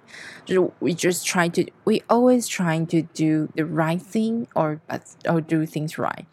[0.44, 5.02] 就是 We just try to, we always trying to do the right thing or but
[5.24, 6.26] or do things right。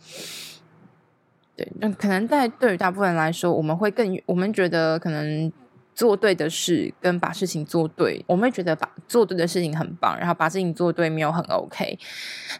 [1.54, 5.52] 对，那可能在对于大部分人来说，我们会更我们觉得可能。
[5.96, 11.98] 做对的事跟把事情做对，我们会觉得把做对的事情很棒，然后把事情做对没有很 OK。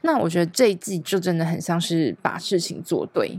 [0.01, 3.39] 那我觉得这一季就真的很像是把事情做对，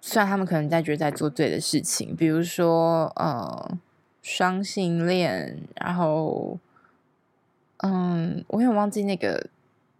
[0.00, 3.78] 虽然他们可能在觉得在做对的事情，比如说呃
[4.22, 6.58] 双性恋，然后
[7.76, 9.48] 嗯，我有点忘记那个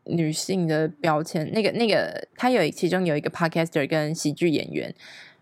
[0.03, 4.93] 女性的标签，那个那个他有其中有一个 podcaster 跟喜剧演员。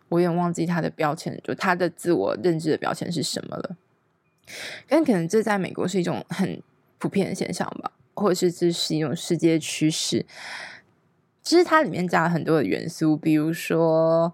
[0.08, 3.76] 我有点忘记他的标签，就他的自我认知的标签是什么了。
[4.88, 6.62] 但可能这在美国是一种很
[6.98, 7.92] 普遍的现象吧。
[8.16, 10.24] 或者是这是一种世界趋势。
[11.42, 14.32] 其实它里面加了很多的元素，比如说，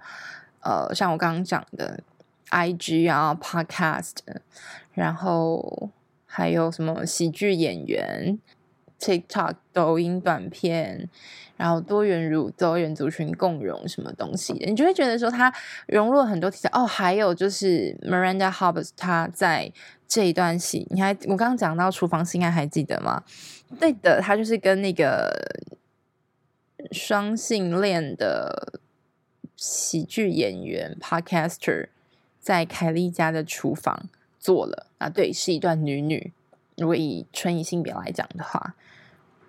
[0.61, 2.03] 呃，像我刚刚讲的
[2.51, 4.17] ，IG 啊，Podcast，
[4.93, 5.89] 然后
[6.27, 8.39] 还有什么喜剧演员
[9.01, 11.09] ，TikTok、抖音短片，
[11.61, 15.53] 然后多元乳多元族群共融什么东西，你就会觉得说它
[15.87, 16.71] 融入了很多题材。
[16.73, 19.71] 哦，还有就是 Miranda Hobbs，他在
[20.09, 23.23] 这一段戏，你还我刚刚讲到厨房性爱还记得吗？
[23.79, 25.31] 对的，他就是跟那个。
[26.93, 28.81] 双性恋的
[29.55, 31.89] 喜剧演员 Podcaster
[32.41, 36.33] 在凯莉家的厨房做了啊，对，是一段女女。
[36.79, 38.75] 如果以纯以性别来讲的话，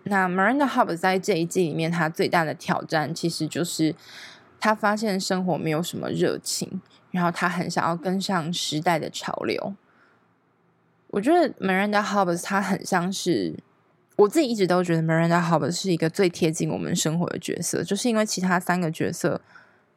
[0.04, 3.96] 那 Miranda Hobbs 在这一季里面，他最大的挑战其实就是
[4.60, 9.76] 他发现生活没有什么热情，然后他很想要跟上时代的潮流。
[11.08, 13.56] 我觉得 Miranda Hobbs 她很像是。
[14.18, 19.42] 我自己一直都觉得 Miranda Hobbs 是一个最贴近我们生活的角色，就是因为其他三个角色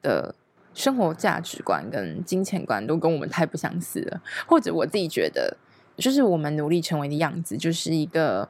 [0.00, 0.34] 的
[0.72, 5.58] 生活价值观跟金钱观都跟我们太不相似了，或者我自己觉得，
[5.98, 8.48] 就是我们努力成为的样子，就是一个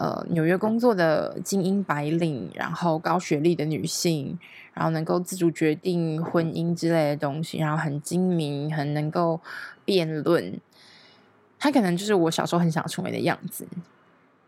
[0.00, 4.38] 呃纽约工作的精英白领，然后高学历的女性，
[4.72, 9.38] 然后能够自主决定婚姻之类的东西，然后很精明，很能够
[9.84, 10.58] 辩论，
[11.58, 13.66] 她可能就是我小时候很想成为的样子。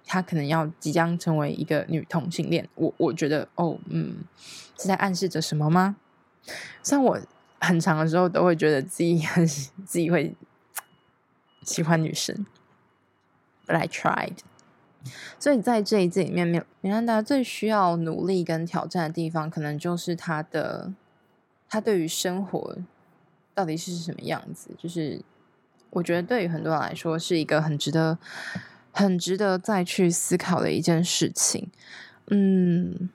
[0.06, 4.24] 她可能要即将成为一个女同性恋，我我觉得哦，嗯，
[4.78, 5.96] 是在暗示着什么吗？
[6.82, 7.20] 像我
[7.60, 9.46] 很长的时候都会觉得自己很
[9.84, 10.34] 自己会
[11.62, 12.46] 喜欢女生
[13.66, 14.38] ，But I tried。
[15.38, 16.46] 所以在这一季里面，
[16.80, 20.92] 米兰达最需要努力跟挑战的地方，可能就是他的
[21.68, 22.76] 他对于生活
[23.54, 24.70] 到底是什么样子。
[24.78, 25.20] 就是
[25.90, 28.18] 我觉得对于很多人来说，是一个很值得。
[28.94, 31.70] 很值得再去思考的一件事情，
[32.26, 33.08] 嗯，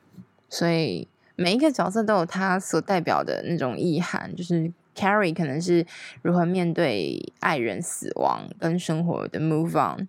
[0.50, 5.86] 所以每一个角色都有他所代表的那种意涵，就是 Carrie 可能是
[6.24, 10.08] 如何面对爱人死亡跟生活的 move on，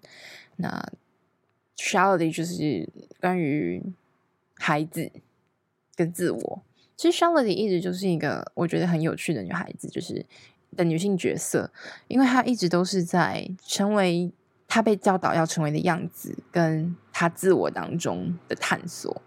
[0.56, 0.90] 那
[1.78, 2.86] Charlotte 就是
[3.18, 3.82] 关于
[4.56, 5.10] 孩子
[5.96, 6.62] 跟自我。
[6.94, 10.26] 其实 Charlotte 一直就是一个我觉得很有趣的女孩子，就是
[10.76, 11.70] 的女性角色，
[12.08, 14.30] 因为她一直都是在成为。
[14.70, 19.22] 她被教导要成为的样子，跟她自我当中的探索，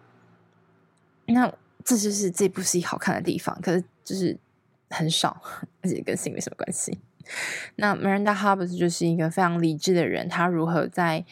[1.26, 1.52] 那
[1.84, 3.60] 这就是这部戏好看的地方。
[3.60, 4.38] 可是就是
[4.92, 5.42] 很少，
[5.82, 6.96] 而且跟性没什么关系。
[7.78, 11.26] 那 Miranda Hobbs 就是一个非常理智的人，他如何在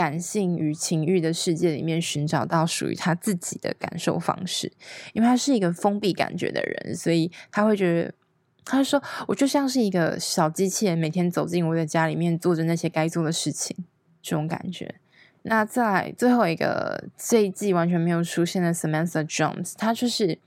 [0.00, 4.72] 感性与情欲的世界里面寻找到属于他自己的感受方式？
[5.12, 8.14] 因为他是一个封闭感觉的人，所以他会觉得。
[8.62, 13.74] 他说：“我就像是一个小机器人，每天走进我的家里面，做着那些该做的事情，
[14.22, 14.94] 这种感觉。
[15.42, 20.38] 那在最后一个这一季完全没有出现的 Samantha Jones，他就是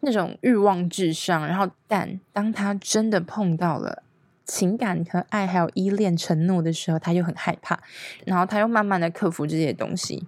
[0.00, 4.02] 那种欲望至上，然后但当他真的碰到了
[4.48, 7.78] 情感和爱，还有依恋、承诺的时候，他又很害怕，
[8.24, 10.26] 然后他又慢慢的克服这些东西。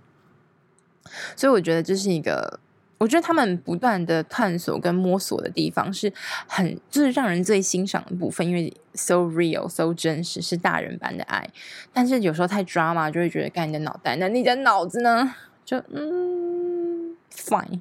[1.35, 2.61] 所以我觉得这是一个。”
[3.00, 6.12] 我觉得他们不断的探索跟摸索的地方是
[6.46, 11.48] 很，就是让人最欣赏的部分，因为 so real so 真实是大人般的爱，
[11.94, 15.35] 但是有时候太 drama 就会觉得干你的脑袋，那你的脑子呢？
[15.64, 17.80] 就嗯，fine，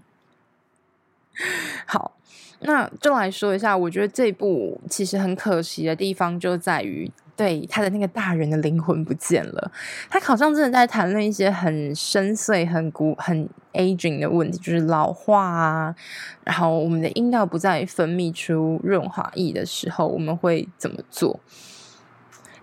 [1.85, 2.13] 好，
[2.61, 7.11] 那就来说一下，我觉得这部其实很可惜的地方就在于。
[7.35, 9.71] 对，他的那个大人的灵魂不见了，
[10.09, 15.95] 他好像真的在谈论一些很深邃、很古、很 aging 的问题，就是老化啊。
[16.43, 21.39] 然后我们的阴道不再分泌出润滑液的时候，我们会怎么做？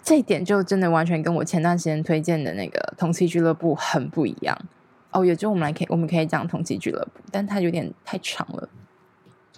[0.03, 4.55] 这一点就真的完全跟我前段时间推荐的那个同期俱乐部很不一样
[5.11, 5.25] 哦。
[5.25, 8.69] 也就我们来可以，我们可以讲同期俱乐部，但它有点太长了。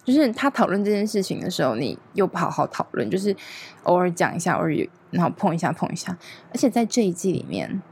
[0.08, 3.36] 就是他讨论这件事情的时候，你又不好好讨论，就是
[3.82, 4.72] 偶尔讲一下，偶尔
[5.10, 6.16] 然后碰一下碰一下。
[6.50, 7.82] 而且在这一季里面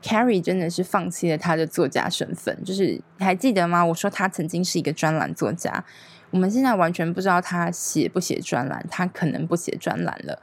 [0.00, 2.62] ，Carrie 真的是放弃了他的作家身份。
[2.62, 3.84] 就是你还记得吗？
[3.84, 5.84] 我说他曾经是一个专栏作家，
[6.30, 10.40] 我们现在完全不知道他写不写专栏，他可能不写专栏了。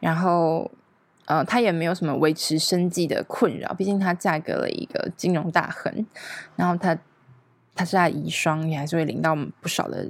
[0.00, 0.68] 然后，
[1.26, 6.04] 呃，他也没有什么维持生计的困扰，毕竟他嫁给了一个金融大亨。
[6.56, 6.98] 然后他，
[7.76, 10.08] 他是他遗孀，也还是会领到不少的。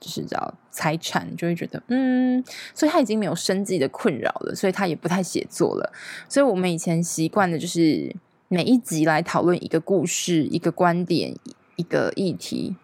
[0.00, 2.42] 就是叫财产，就会觉得嗯，
[2.74, 5.92] 所以他已经没有生计的困扰了，所以他也不太写作了。
[6.28, 8.16] 所以我们以前习惯的就是
[8.48, 11.34] 每一集来讨论一个故事、一个观点、
[11.76, 12.74] 一个议题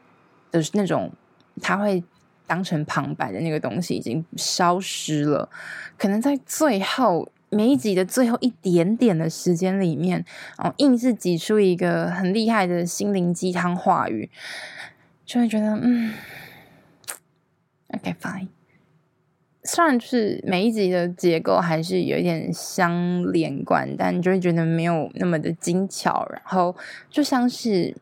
[0.53, 1.11] 的那种，
[1.63, 2.05] 他会
[2.47, 5.49] 当成旁白的那个东西已经消失了。
[5.97, 10.25] 可能在最后每一集的最后一点点的时间里面，
[10.59, 14.29] 哦，硬是挤出一个很厉害的心灵鸡汤话语，
[15.25, 16.13] 就会觉得，嗯
[17.95, 18.49] ，OK fine。
[19.65, 26.77] 虽然就是每一集的结构还是有一点相连贯，但就会觉得没有那么的精巧，然后
[27.11, 27.97] 就像是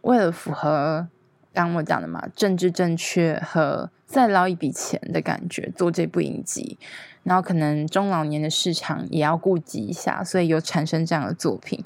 [0.00, 1.06] 为了符合
[1.52, 6.78] 刚我讲的嘛，政治正确和再捞一笔钱的感觉做这部影集。
[7.22, 11.84] 然后可能中老年的市场也要顾及一下，所以有产生这样的作品。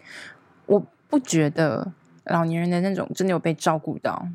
[0.66, 1.92] 我不觉得
[2.26, 4.28] 老年人的那种真的有被照顾到，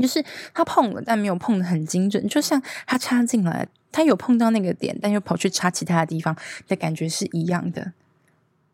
[0.00, 7.92] 就是他碰了，但没有碰的很精准，就像他插进来，他有碰到那个点，但又跑去插其他的地方的感觉是一样的。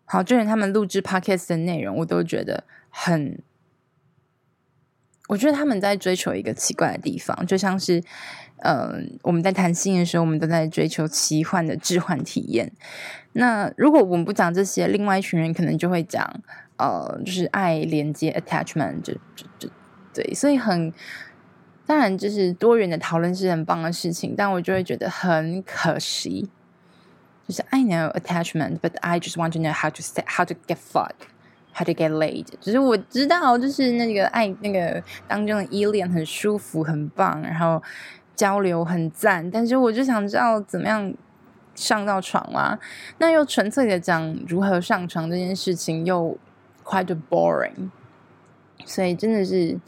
[0.05, 3.39] 好，就连他们录制 podcast 的内容，我都觉得很，
[5.29, 8.03] 我觉得他们在追求一个奇怪的地方，就像是。
[8.59, 12.73] 嗯，我们在谈心的时候，我们都在追求奇幻的置换体验。
[13.33, 16.41] 那如果我们不讲这些，另外一群人可能就会讲，
[16.79, 19.69] 呃，就是爱连接 attachment，就就就
[20.15, 20.33] 对。
[20.33, 20.93] 所以很
[21.85, 26.49] 当然，就是多元的讨论是很棒的事情，但我就会觉得很可惜。
[27.47, 31.85] 就是 I know attachment，but I just want to know how to say how to get fucked，how
[31.85, 32.47] to get laid。
[32.61, 37.83] 就是我知道，就是那个爱那个当中的依恋很舒服，很棒，然后。
[38.37, 41.15] 交流很赞，但是我就想知道怎么样
[41.77, 42.77] 上到床嘛？
[43.19, 46.37] 那又纯粹的讲如何上床这件事情，又
[46.85, 47.91] quite boring。
[48.85, 49.79] 所以真的是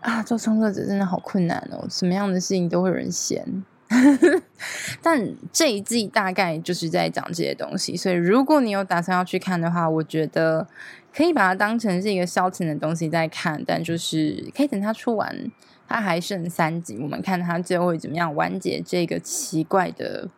[0.00, 3.64] 啊，做创作者真的好困难哦，什么样的事情都会有人嫌。
[5.02, 10.66] 但这一季大概就是在讲这些东西，所以如果你有打算要去看的话，我觉得
[11.14, 15.50] 可以把它当成是一个消遣的东西在看，但就是可以等它出完。
[15.88, 20.30] 它还剩三集，我们看它最后会怎么样完结这个奇怪的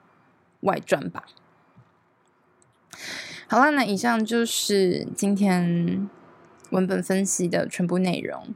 [0.63, 1.25] 外传吧。
[3.47, 6.11] 好了，那以上就是今天
[6.71, 8.55] 文本分析的全部内容。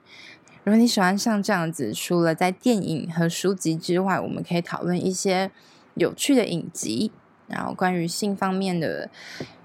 [0.64, 5.50] 如果你喜欢像这样子，除了在电影和书籍之外，我们可以讨论一些
[5.94, 7.10] 有趣的影集，
[7.46, 9.10] 然后关于性方面的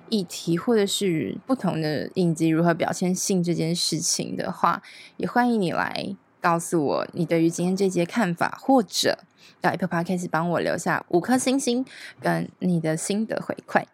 [0.09, 4.81] 议题，或者是不同的影集如何表现性这件事情的话，
[5.17, 6.15] 也欢迎你来。
[6.39, 9.19] 告诉我你对于今天这节看法，或者
[9.61, 11.85] 到 Apple Podcast 帮我留下五颗星星
[12.19, 13.85] 跟你的心得回馈。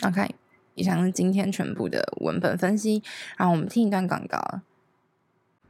[0.00, 0.34] OK，
[0.74, 3.02] 以上是今天全部的文本分析，
[3.36, 4.60] 然后我们听一段广告。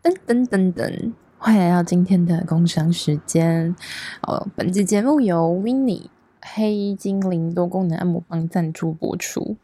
[0.02, 3.74] 噔噔噔噔，欢迎来到今天的工商时间。
[4.22, 6.06] 哦，本期节目由 Winnie
[6.40, 9.56] 黑精灵多功能按摩棒赞助播出。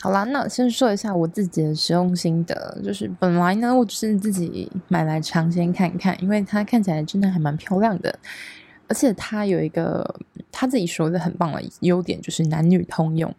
[0.00, 2.78] 好啦，那先说一下我自己的使用心得。
[2.84, 8.18] 就是本来呢，我只是自己买来尝鲜看看，因为它看起来真的还蛮漂亮的，
[8.88, 10.14] 而且它有一个
[10.52, 13.34] 他自己说的很棒的优点，就是男女通用。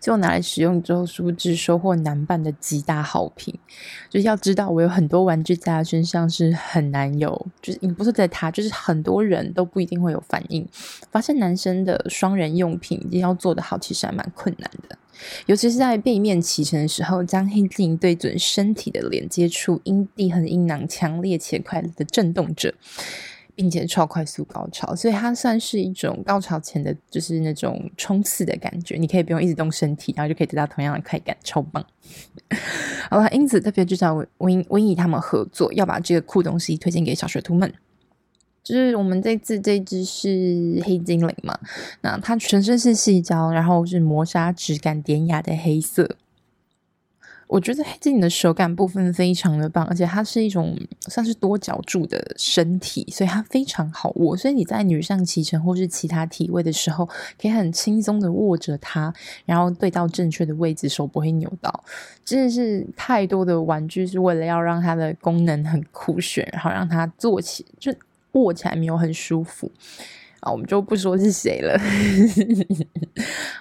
[0.00, 3.56] 就拿来使用之后，殊不知收获男伴的极大好评。
[4.08, 10.66] 就是要知道，我有很多玩具在他身上是很难有，就是你不是在他，就是很多人都不一定会有反应。
[11.10, 14.96] 发现男生的双人用品一定要做得好，其实还蛮困难的。
[15.46, 22.72] 尤其是在背面骑乘的时候，将黑镜对准身体的连接处，阴蒂和阴囊强烈且快乐的震动着。
[23.58, 28.94] 并且超快速高潮，所以它算是一种高潮前的，就是那种冲刺的感觉。
[28.94, 31.84] 你可以不用一直动身体，然后就可以得到同样的快感，超棒。
[33.10, 37.74] 好了，因此特别就找 Win Winnie 他们合作，要把这个酷东西推荐给小学徒们。
[38.62, 41.58] 就是我们这次这只是黑精灵嘛，
[42.02, 46.16] 那它全身是细胶，然后是磨砂质感典雅的黑色。
[47.48, 54.36] 我觉得黑精灵的手感部分非常的棒，而且它是一种算是多角柱的身体，所以它非常好握。
[54.36, 57.06] 所以你在女上骑乘或是其他体位的时候，
[57.40, 59.12] 可以很轻松的握着它，
[59.46, 61.82] 然后对到正确的位置，手不会扭到。
[62.22, 67.90] 真的是太多的玩具是为了要让它的功能很酷炫，然后让它坐起就
[68.32, 69.72] 握起来没有很舒服。
[70.40, 71.76] 啊，我们就不说是谁了，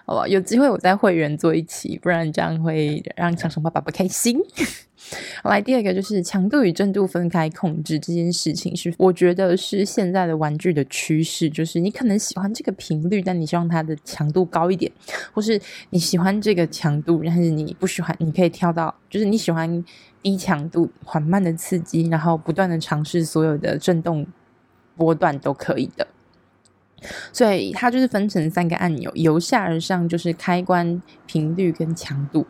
[0.05, 0.27] 好吧？
[0.27, 4.39] 有机会我再会员做一期，不然这样会让长生爸爸不开心。
[5.41, 14.91] 好，来第二个就是强度与震度分开控制这件事情，是我觉得是现在的玩具的趋势，就是你可能喜欢这个频率，但你希望它的强度高一点，
[15.33, 15.59] 或是
[15.91, 19.83] 你喜欢这个强度，但是你不喜欢，你可以跳到，就是你喜欢
[20.21, 24.27] 低强度缓慢的刺激，然后不断的尝试所有的震动
[24.95, 26.05] 波段都可以的。
[27.31, 32.45] 所以它就是分成三个按钮，由下而上就是开关频率跟强度，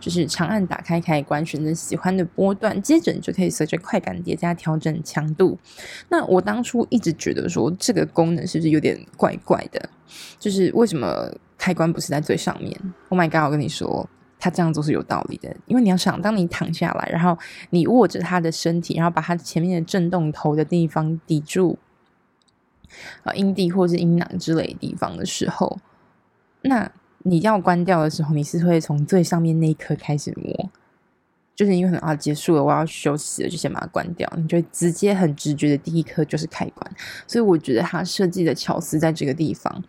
[0.00, 5.56] 就是长按打开开关，选择喜欢的波段，接着你就可以随着快感叠加调整强度。
[6.08, 9.88] 那我当初一直觉得说这个功能是不是有点怪怪的？
[10.38, 12.76] 就是为什么开关不是在最上面
[13.08, 13.44] ？Oh my god！
[13.44, 14.06] 我跟你说，
[14.38, 17.38] 它这样做是有道理的，因为你要想，当你躺下来，然后
[17.70, 21.78] 你握着它的身体，然后把它前面的震动头的地方抵住。
[23.22, 25.78] 啊，阴蒂或是阴囊之类地方的时候，
[26.62, 26.90] 那
[27.24, 30.70] 你要关掉的时候，你是会从最上面那一颗开始摸，
[31.54, 34.30] 就是因为很啊结束了，我要休息了，就先把它关掉。
[34.36, 36.92] 你就会直接很直觉的第一颗就是开关，
[37.26, 39.82] 所以我觉得它设计的巧思在这个地方，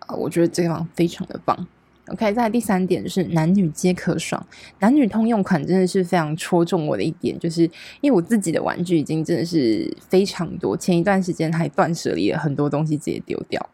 [0.00, 1.66] 啊，我觉得这个地方非常的棒。
[2.08, 4.46] OK，再来第三点就是男女皆可爽，
[4.78, 7.62] 男女通用款真的是非常戳中我的一点，就是
[8.00, 13.70] 因为我自己的玩具已经真的是非常多，前一段时间还断舍离了很多东西，直接丢掉。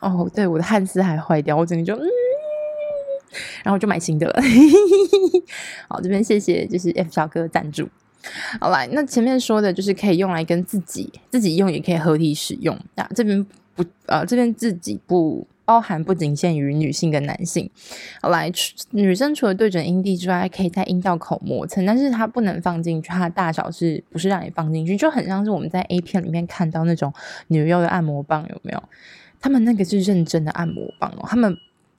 [0.00, 2.06] 哦，对，我的汉斯还坏掉，我整个就嗯，
[3.62, 4.42] 然后就买新的了。
[5.90, 7.86] 好，这边谢谢，就是 F 小哥赞助。
[8.58, 12.78] 好来，那前面说的就是可以用来跟自己自己用，也可以合体使用。
[12.94, 15.46] 那这边不呃，这边自己不。
[15.66, 17.68] 包含不仅限于女性跟男性，
[18.22, 18.50] 好来，
[18.92, 24.96] 女生除了对准阴蒂之外，可以在阴道口磨蹭，但是它不能放进去，它的大小是不是让你放进去？
[24.96, 27.12] 就很像是我们在 A 片里面看到那种
[27.48, 28.82] 女优的按摩棒，有没有？
[29.40, 31.54] 他们那个是认真的按摩棒哦，他们。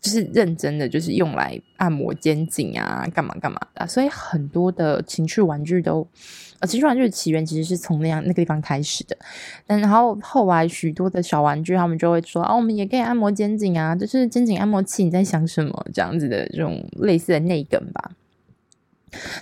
[0.08, 3.86] 就是认真的，就是用来按摩肩颈啊，干嘛干嘛的。
[3.86, 6.08] 所以很多的情趣玩具都，
[6.60, 9.18] 呃，情趣玩具的起源其实是从那样那个地方开始的。
[9.66, 15.03] 但然后后来许多的小玩具，他们就会说，哦，我们也可以按摩肩颈啊，就是肩颈按摩器。
[15.03, 15.86] 你在想什么？
[15.93, 18.12] 这样子的这种类似的内梗吧。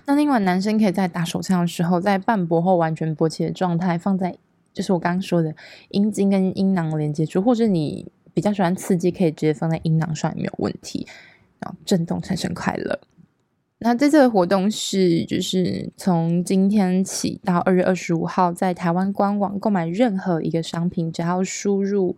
[0.05, 4.36] 那另外，男生可以在打手枪的时候，在半勃后完全勃起的状态，放在
[4.74, 5.53] 就是我刚刚说的
[5.89, 8.11] 阴茎跟阴囊连接处，或者你。
[8.36, 11.08] 比较喜欢刺激，可以直接放在阴囊上也没有问题。
[11.58, 13.00] 然后震动产生快乐。
[13.80, 22.18] 那这次的活动是，就是从今天起到二月二十五号，在台湾官网购买任何一个商品，只要输入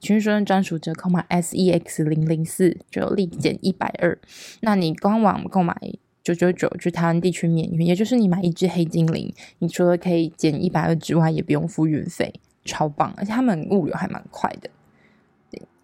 [0.00, 4.16] 群说专属折扣码 S E X 零零四，就立减一百二。
[4.60, 5.76] 那你官网购买
[6.22, 12.32] 九九九，去台湾地区免运，也就是你买一只黑精灵，你除了可以减一百二之外，也不用付运费，
[12.64, 13.12] 超棒！
[13.16, 14.68] 而且他们物流还蛮快的。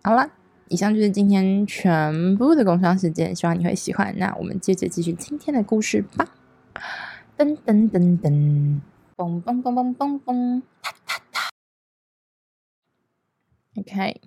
[0.06, 0.30] 好了，
[0.68, 4.14] 以上就是今天全部的工商时间，希望你会喜欢。
[4.18, 6.36] 那我们接着继续今天的故事吧。
[7.38, 8.80] 噔噔噔噔，
[9.16, 11.40] 嘣嘣嘣嘣嘣嘣，哒哒哒。
[13.76, 14.20] OK，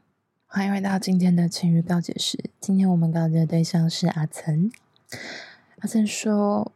[0.48, 2.50] 欢迎回到今天的情欲告解室。
[2.60, 4.72] 今天我们告解的对象是阿岑。
[5.82, 6.72] 阿岑说：“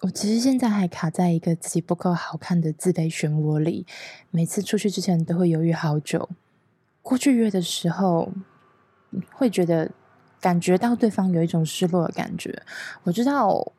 [0.00, 3.84] 我其实现在还卡在一个自己不够好看的自卑漩涡里，
[4.30, 6.30] 每次出去之前都会犹豫好久。”
[7.06, 8.32] 过去约的时候，
[9.32, 9.92] 会觉得
[10.40, 12.60] 感觉到对方有一种失落的感觉。
[13.04, 13.72] 我知道，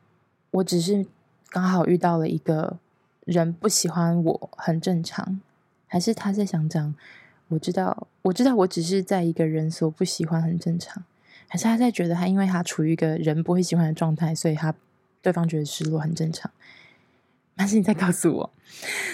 [0.50, 1.04] 我只是
[1.50, 2.78] 刚好遇到了一个
[3.26, 5.42] 人不喜欢我，很正常。
[5.86, 6.94] 还是他在想讲，
[7.48, 11.04] 我知道，我知道，我只是在一个人所不喜欢，很正常。
[11.48, 14.74] 还是他在觉得他因为他处于一个人不会喜欢的状态，所以他
[15.20, 16.50] 对方觉得失落，很正常。
[17.58, 18.50] 还是你再告诉我，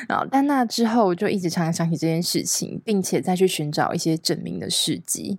[0.06, 5.38] 然后但那之后我就一直常常想起这件事情，并且再去寻找一些证明的事迹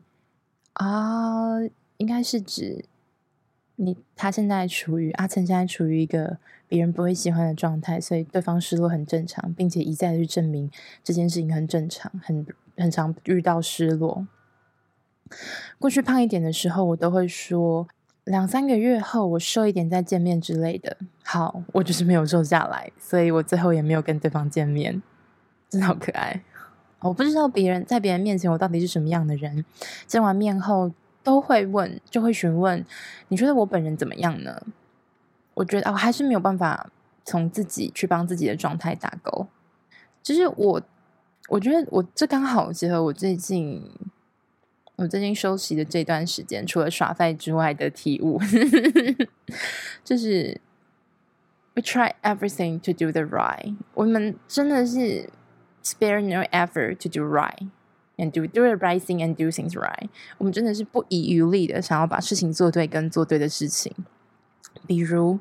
[0.73, 1.61] 啊，
[1.97, 2.83] 应该是指
[3.75, 10.71] 你他现在处于阿岑现在处于一个别人不会喜欢的状态，所以对方失落很正常，并且一再去证明
[11.03, 12.45] 这件事情很正常，很
[12.75, 14.27] 很常遇到失落。
[15.77, 17.87] 过去胖一点的时候，我都会说。
[18.25, 20.97] 两三个月后，我瘦一点再见面之类的。
[21.23, 25.01] 好，我就是没有瘦下来，所以我最后也没有跟对方见面。
[25.69, 26.43] 真的好可爱。
[27.01, 29.63] 我不知道别人在别人面前我到底是什么样的人。
[30.07, 32.83] 见完面后都会问，就会询问，
[33.27, 34.59] 你觉得我本人怎么样呢？
[35.53, 36.89] 我觉得我还是没有办法
[37.23, 39.45] 从自己去帮自己的状态打勾。
[40.23, 40.81] 就是我，
[41.47, 43.87] 我觉得我这刚好结合我最近。
[44.97, 48.39] 我最近休息的这段时间，除了耍废之外的体悟，
[50.05, 50.61] 就是
[51.73, 53.75] we try everything to do the right。
[53.93, 55.29] 我们真的是
[55.83, 57.67] spare no effort to do right
[58.15, 60.07] and do do the right thing and do things right。
[60.37, 63.93] 我们真的是不遗余力的想要把事情做对，跟做对的事情，
[64.87, 65.39] 比如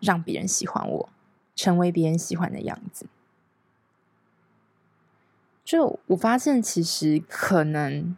[0.00, 1.08] 让别人喜欢我，
[1.54, 3.04] 成为别人喜欢的样子。
[5.62, 8.16] 就我发现，其实可能。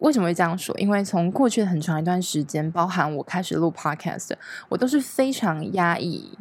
[0.00, 0.76] 为什么会这样说？
[0.78, 4.32] 因为从过去很长一段时间，包含我开始录 podcast，
[4.68, 6.36] 我都是非常压抑，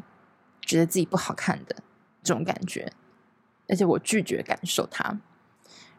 [0.62, 1.76] 觉得自己不好看的
[2.24, 2.92] 这种感觉，
[3.68, 5.20] 而且我拒绝感受它。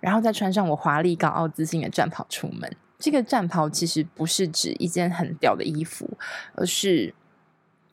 [0.01, 2.75] 然后再穿上我华丽、高傲、自信的战袍出门。
[2.99, 6.17] 这个战袍其实不是指一件很屌的衣服，
[6.55, 7.15] 而是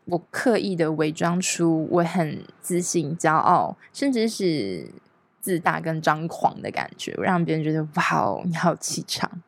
[0.05, 4.89] 我刻意的伪装出我很自信、骄傲，甚至是
[5.41, 9.41] 自大跟张狂的感觉，让别人觉得哇哦，你好气场。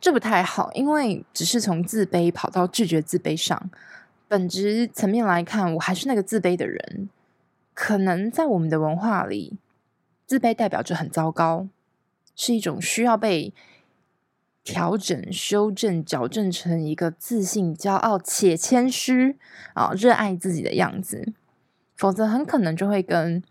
[0.00, 3.70] 这不太好，因为只是从自卑跑到拒绝自卑上，
[4.28, 7.08] 本质层面来看，我还是那个自卑的人。
[7.74, 9.58] 可能在我们的文化里，
[10.26, 11.68] 自卑代表着很糟糕，
[12.34, 13.52] 是一种需要被
[14.64, 19.36] 调整、修正、矫正成一个自信、骄傲且谦虚
[19.74, 21.32] 啊、热爱自己的样子，
[21.94, 23.42] 否则很可能就会跟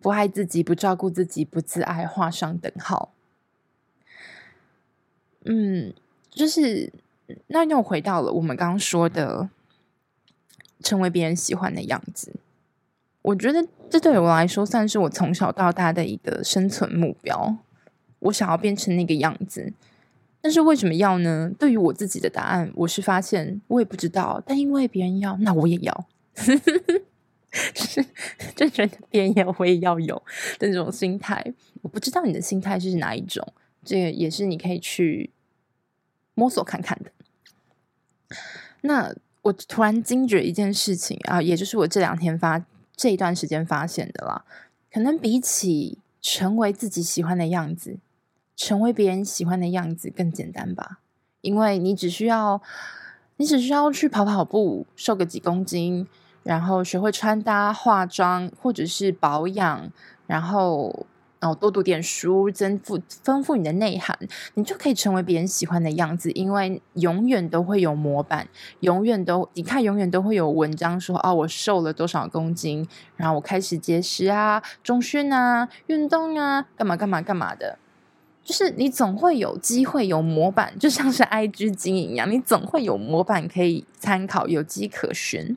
[0.00, 3.12] 不爱自己、不照顾自己、不自爱画上等号。
[5.50, 5.94] 嗯，
[6.30, 6.92] 就是
[7.46, 9.48] 那又回到了我们刚刚说的，
[10.82, 12.34] 成为别人喜欢的样子。
[13.22, 17.56] 我觉得这对我来说算是我从小到大的一个生存目标。
[18.20, 19.72] 我想要变成那个样子，
[20.40, 21.50] 但是为什么要呢？
[21.58, 24.42] 对于我自己的答案，我是发现我也不知道。
[24.44, 26.52] 但因为别人要，那我也要，就
[27.86, 28.04] 是
[28.56, 30.20] 就觉得别人要，我也要有
[30.58, 31.54] 的那种心态。
[31.80, 33.46] 我不知道你的心态是哪一种，
[33.84, 35.30] 这个也是你可以去。
[36.38, 37.10] 摸索看看的。
[38.82, 39.12] 那
[39.42, 42.64] 我突然惊觉一件事情啊，也就是我这两天发
[42.94, 44.44] 这一段时间发现的啦。
[44.92, 47.98] 可能比起成为自己喜欢的样子，
[48.54, 51.00] 成为别人喜欢的样子更简单吧？
[51.40, 52.62] 因为你只需要，
[53.38, 56.06] 你只需要去跑跑步，瘦个几公斤，
[56.44, 59.90] 然后学会穿搭、化妆，或者是保养，
[60.28, 61.06] 然后。
[61.40, 64.18] 然后多读点书，增富丰富你的内涵，
[64.54, 66.30] 你就可以成为别人喜欢的样子。
[66.32, 68.48] 因为永远都会有模板，
[68.80, 77.78] 永远都你看，永远都会有文章说哦，我瘦了多少公斤，然后我开始节食啊、中训啊、运动啊，干嘛干嘛干嘛的。
[78.42, 85.56] 就是你总会有机会有模板，就像是 IG 经营一样，你总会有模板可以参考，有迹可循。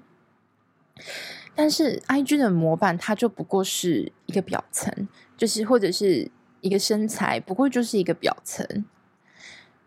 [1.55, 5.07] 但是 IG 的模板，它就不过是一个表层。
[5.41, 6.29] 就是或者是
[6.59, 8.85] 一个身材，不过就是一个表层。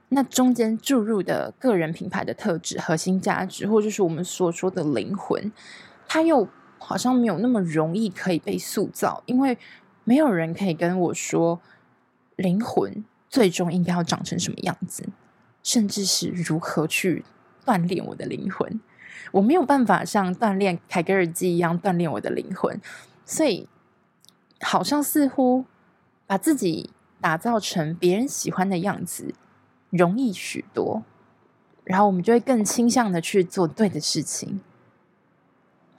[0.08, 5.52] 那中间注入的个人品牌的特质、核心价值，或就是我们所说的灵魂，
[6.08, 6.48] 它又
[6.80, 9.56] 好像没有那么容易可以被塑造，因为
[10.02, 11.60] 没有人可以跟我说
[12.34, 15.04] 灵魂最终应该要长成什么样子，
[15.62, 17.24] 甚至是如何去
[17.64, 18.80] 锻炼我的灵魂。
[19.30, 22.80] 我没有办法像锻炼凯格尔肌一样锻炼我的灵魂，
[23.24, 23.68] 所以。
[24.60, 25.64] 好像似乎
[26.26, 26.90] 把自己
[27.20, 29.34] 打造成别人喜欢的样子
[29.90, 31.02] 容易许多，
[31.84, 34.60] 然后我们就会更倾向的去做对的事情。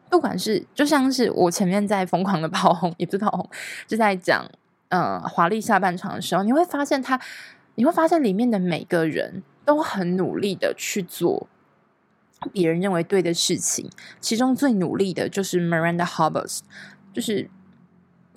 [0.10, 3.49] 不管是就像是我前面在疯狂的炮轰，也不是炮轰，
[3.86, 4.49] 就在讲
[4.89, 7.20] 嗯华丽下半场的时候，你会发现他，
[7.76, 11.47] 你会发现里面的每个人都很努力的去做
[12.53, 13.89] 别人认为对的事情，
[14.22, 16.60] 其中最努力的就是 Miranda Hobbs，
[17.14, 17.49] 就是。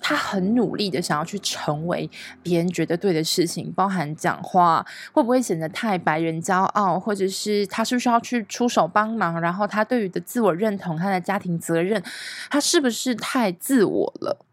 [0.01, 2.09] 他很努力的想要去成为
[2.41, 12.03] 别人觉得对的事情，包含讲话会不会显得太白人骄傲，或者是他是不是要去出手帮忙，然后他对于的自我认同、他的家庭责任，
[12.49, 14.45] 他是不是太自我了？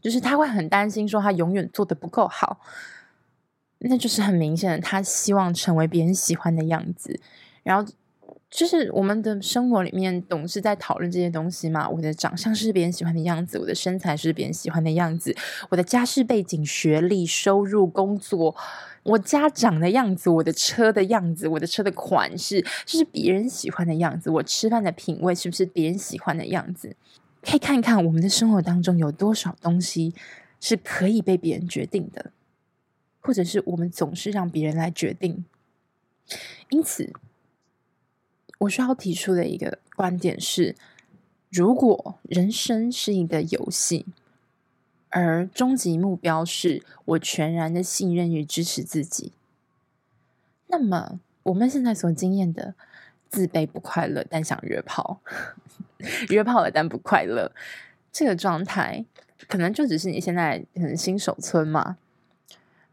[0.00, 2.60] 就是他会很担心说他永远做得不够好，
[3.78, 7.20] 那就是很明显的，他希望成为别人喜欢的样子，
[7.62, 7.92] 然后。
[8.54, 11.88] 就是我们的生活里面总是在讨论这些东西嘛。
[11.88, 15.36] 我的长相是别人喜欢的样子，我的身材是别人喜欢的样子，
[15.70, 18.54] 我的家世背景、学历、收入、工作，
[19.02, 24.30] 我家长的样子，我的车的样子，我的车的款式，就是别人喜欢的样子。
[24.30, 26.94] 我吃饭的品味是不是别人喜欢的样子？
[27.42, 30.14] 可以看一看我们的生活当中有多少东西
[30.60, 32.30] 是可以被别人决定的，
[33.20, 35.44] 或者是我们总是让别人来决定。
[36.68, 37.12] 因此。
[38.58, 40.74] 我需要提出的一个观点是：
[41.50, 44.06] 如果人生是一个游戏，
[45.10, 49.32] 而终极目标是我全然的信任与支持自己，
[50.68, 52.74] 那么我们现在所经验的
[53.28, 55.20] 自卑、不快乐，但想约炮，
[56.30, 57.52] 约炮了但不快乐，
[58.10, 59.04] 这个状态，
[59.48, 61.96] 可能就只是你现在可能新手村嘛。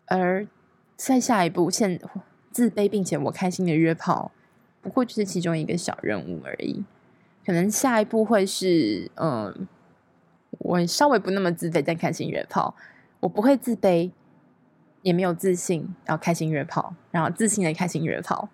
[0.05, 0.45] 而
[0.97, 1.99] 在下一步，现
[2.51, 4.32] 自卑并且我开心的约炮。
[4.82, 6.84] 不过就是其中一个小任务而已，
[7.45, 9.67] 可能下一步会是，嗯，
[10.59, 12.75] 我稍微不那么自卑，但开心约炮，
[13.19, 14.11] 我不会自卑，
[15.03, 18.49] 也没有自信，然后开心约炮，然后自信的开心约炮，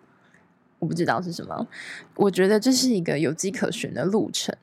[0.80, 1.67] 我不知道是什么，
[2.15, 4.55] 我觉得这是一个有迹可循的路程。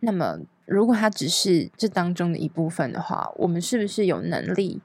[0.00, 4.82] 那么如果它只是这当中的一部分的话，我们是不是有能力？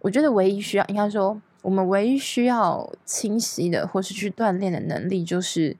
[0.00, 5.76] 我觉得唯一需要，应该说，我们唯一需要清晰的，或是去锻炼的能力，就是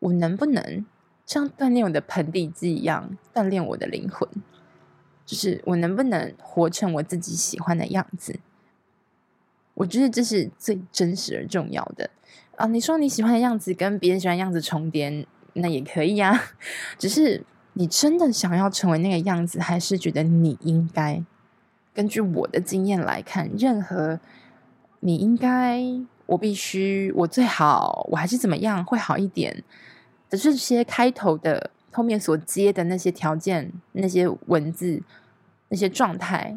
[0.00, 0.84] 我能不能
[1.24, 4.28] 像锻炼我的盆底肌一样锻炼我的灵魂，
[5.24, 8.40] 就是我能不能活成我自己喜欢的样子。
[9.74, 12.10] 我觉得这是最真实而重要的
[12.56, 12.66] 啊！
[12.66, 16.42] 你说你喜欢的样子跟别人喜欢的样子重叠，那也可以呀。
[16.98, 21.24] 只是你真的想要成为那个样子，还是觉得你应该？
[21.94, 24.20] 根据我的经验来看，任何
[25.04, 25.82] 你应该，
[26.26, 29.64] 我必须，我最好，我还是怎么样会好一点
[30.30, 35.02] 的这些开头的后面所接的那些条件、那些文字、
[35.70, 36.56] 那些状态，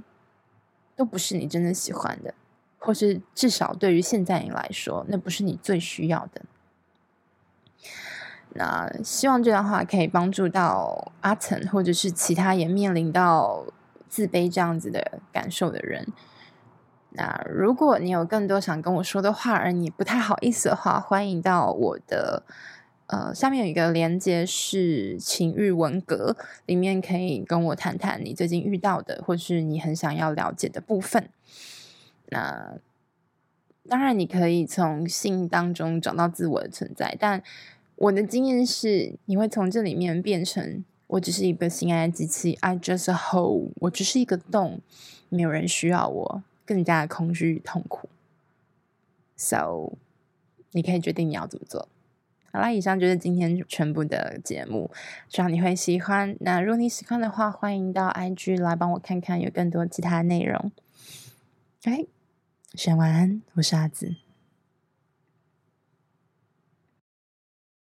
[0.95, 2.35] 都不是你真的喜欢的。
[2.77, 6.43] 或是至少对于现在你来说，那不是你最需要的。
[8.53, 13.65] 那希望这段话可以帮助到阿岑，或者是其他也面临到
[14.07, 16.07] 自卑这样子的感受的人。
[17.17, 22.43] 那如果你有更多想跟我说的话，而你不太好意思的话，欢迎到我的
[23.07, 26.35] 呃下面有一个连接是情欲文格，
[26.65, 31.29] 里面可以跟我谈谈你最近遇到的，或是你很想要了解的部分。
[32.29, 32.73] 那
[33.87, 37.41] 当然，你可以从性当中找到自我的存在，但
[37.95, 44.81] 我的经验是，你会从这里面变成我只是一个性爱机器，I just a hole，我只是一个洞，
[45.29, 48.09] 没有人需要我，更加的空虚与痛苦。
[49.37, 49.93] So，
[50.71, 51.87] 你可以决定你要怎么做。
[52.51, 54.91] 好啦，以上就是今天全部的节目，
[55.29, 56.35] 希望你会喜欢。
[56.39, 60.71] 那如果你喜欢的话，欢迎到 IG 来帮我看看有更多其他内容。
[61.83, 62.05] 哎。
[62.73, 64.24] 先晚安，我是阿紫。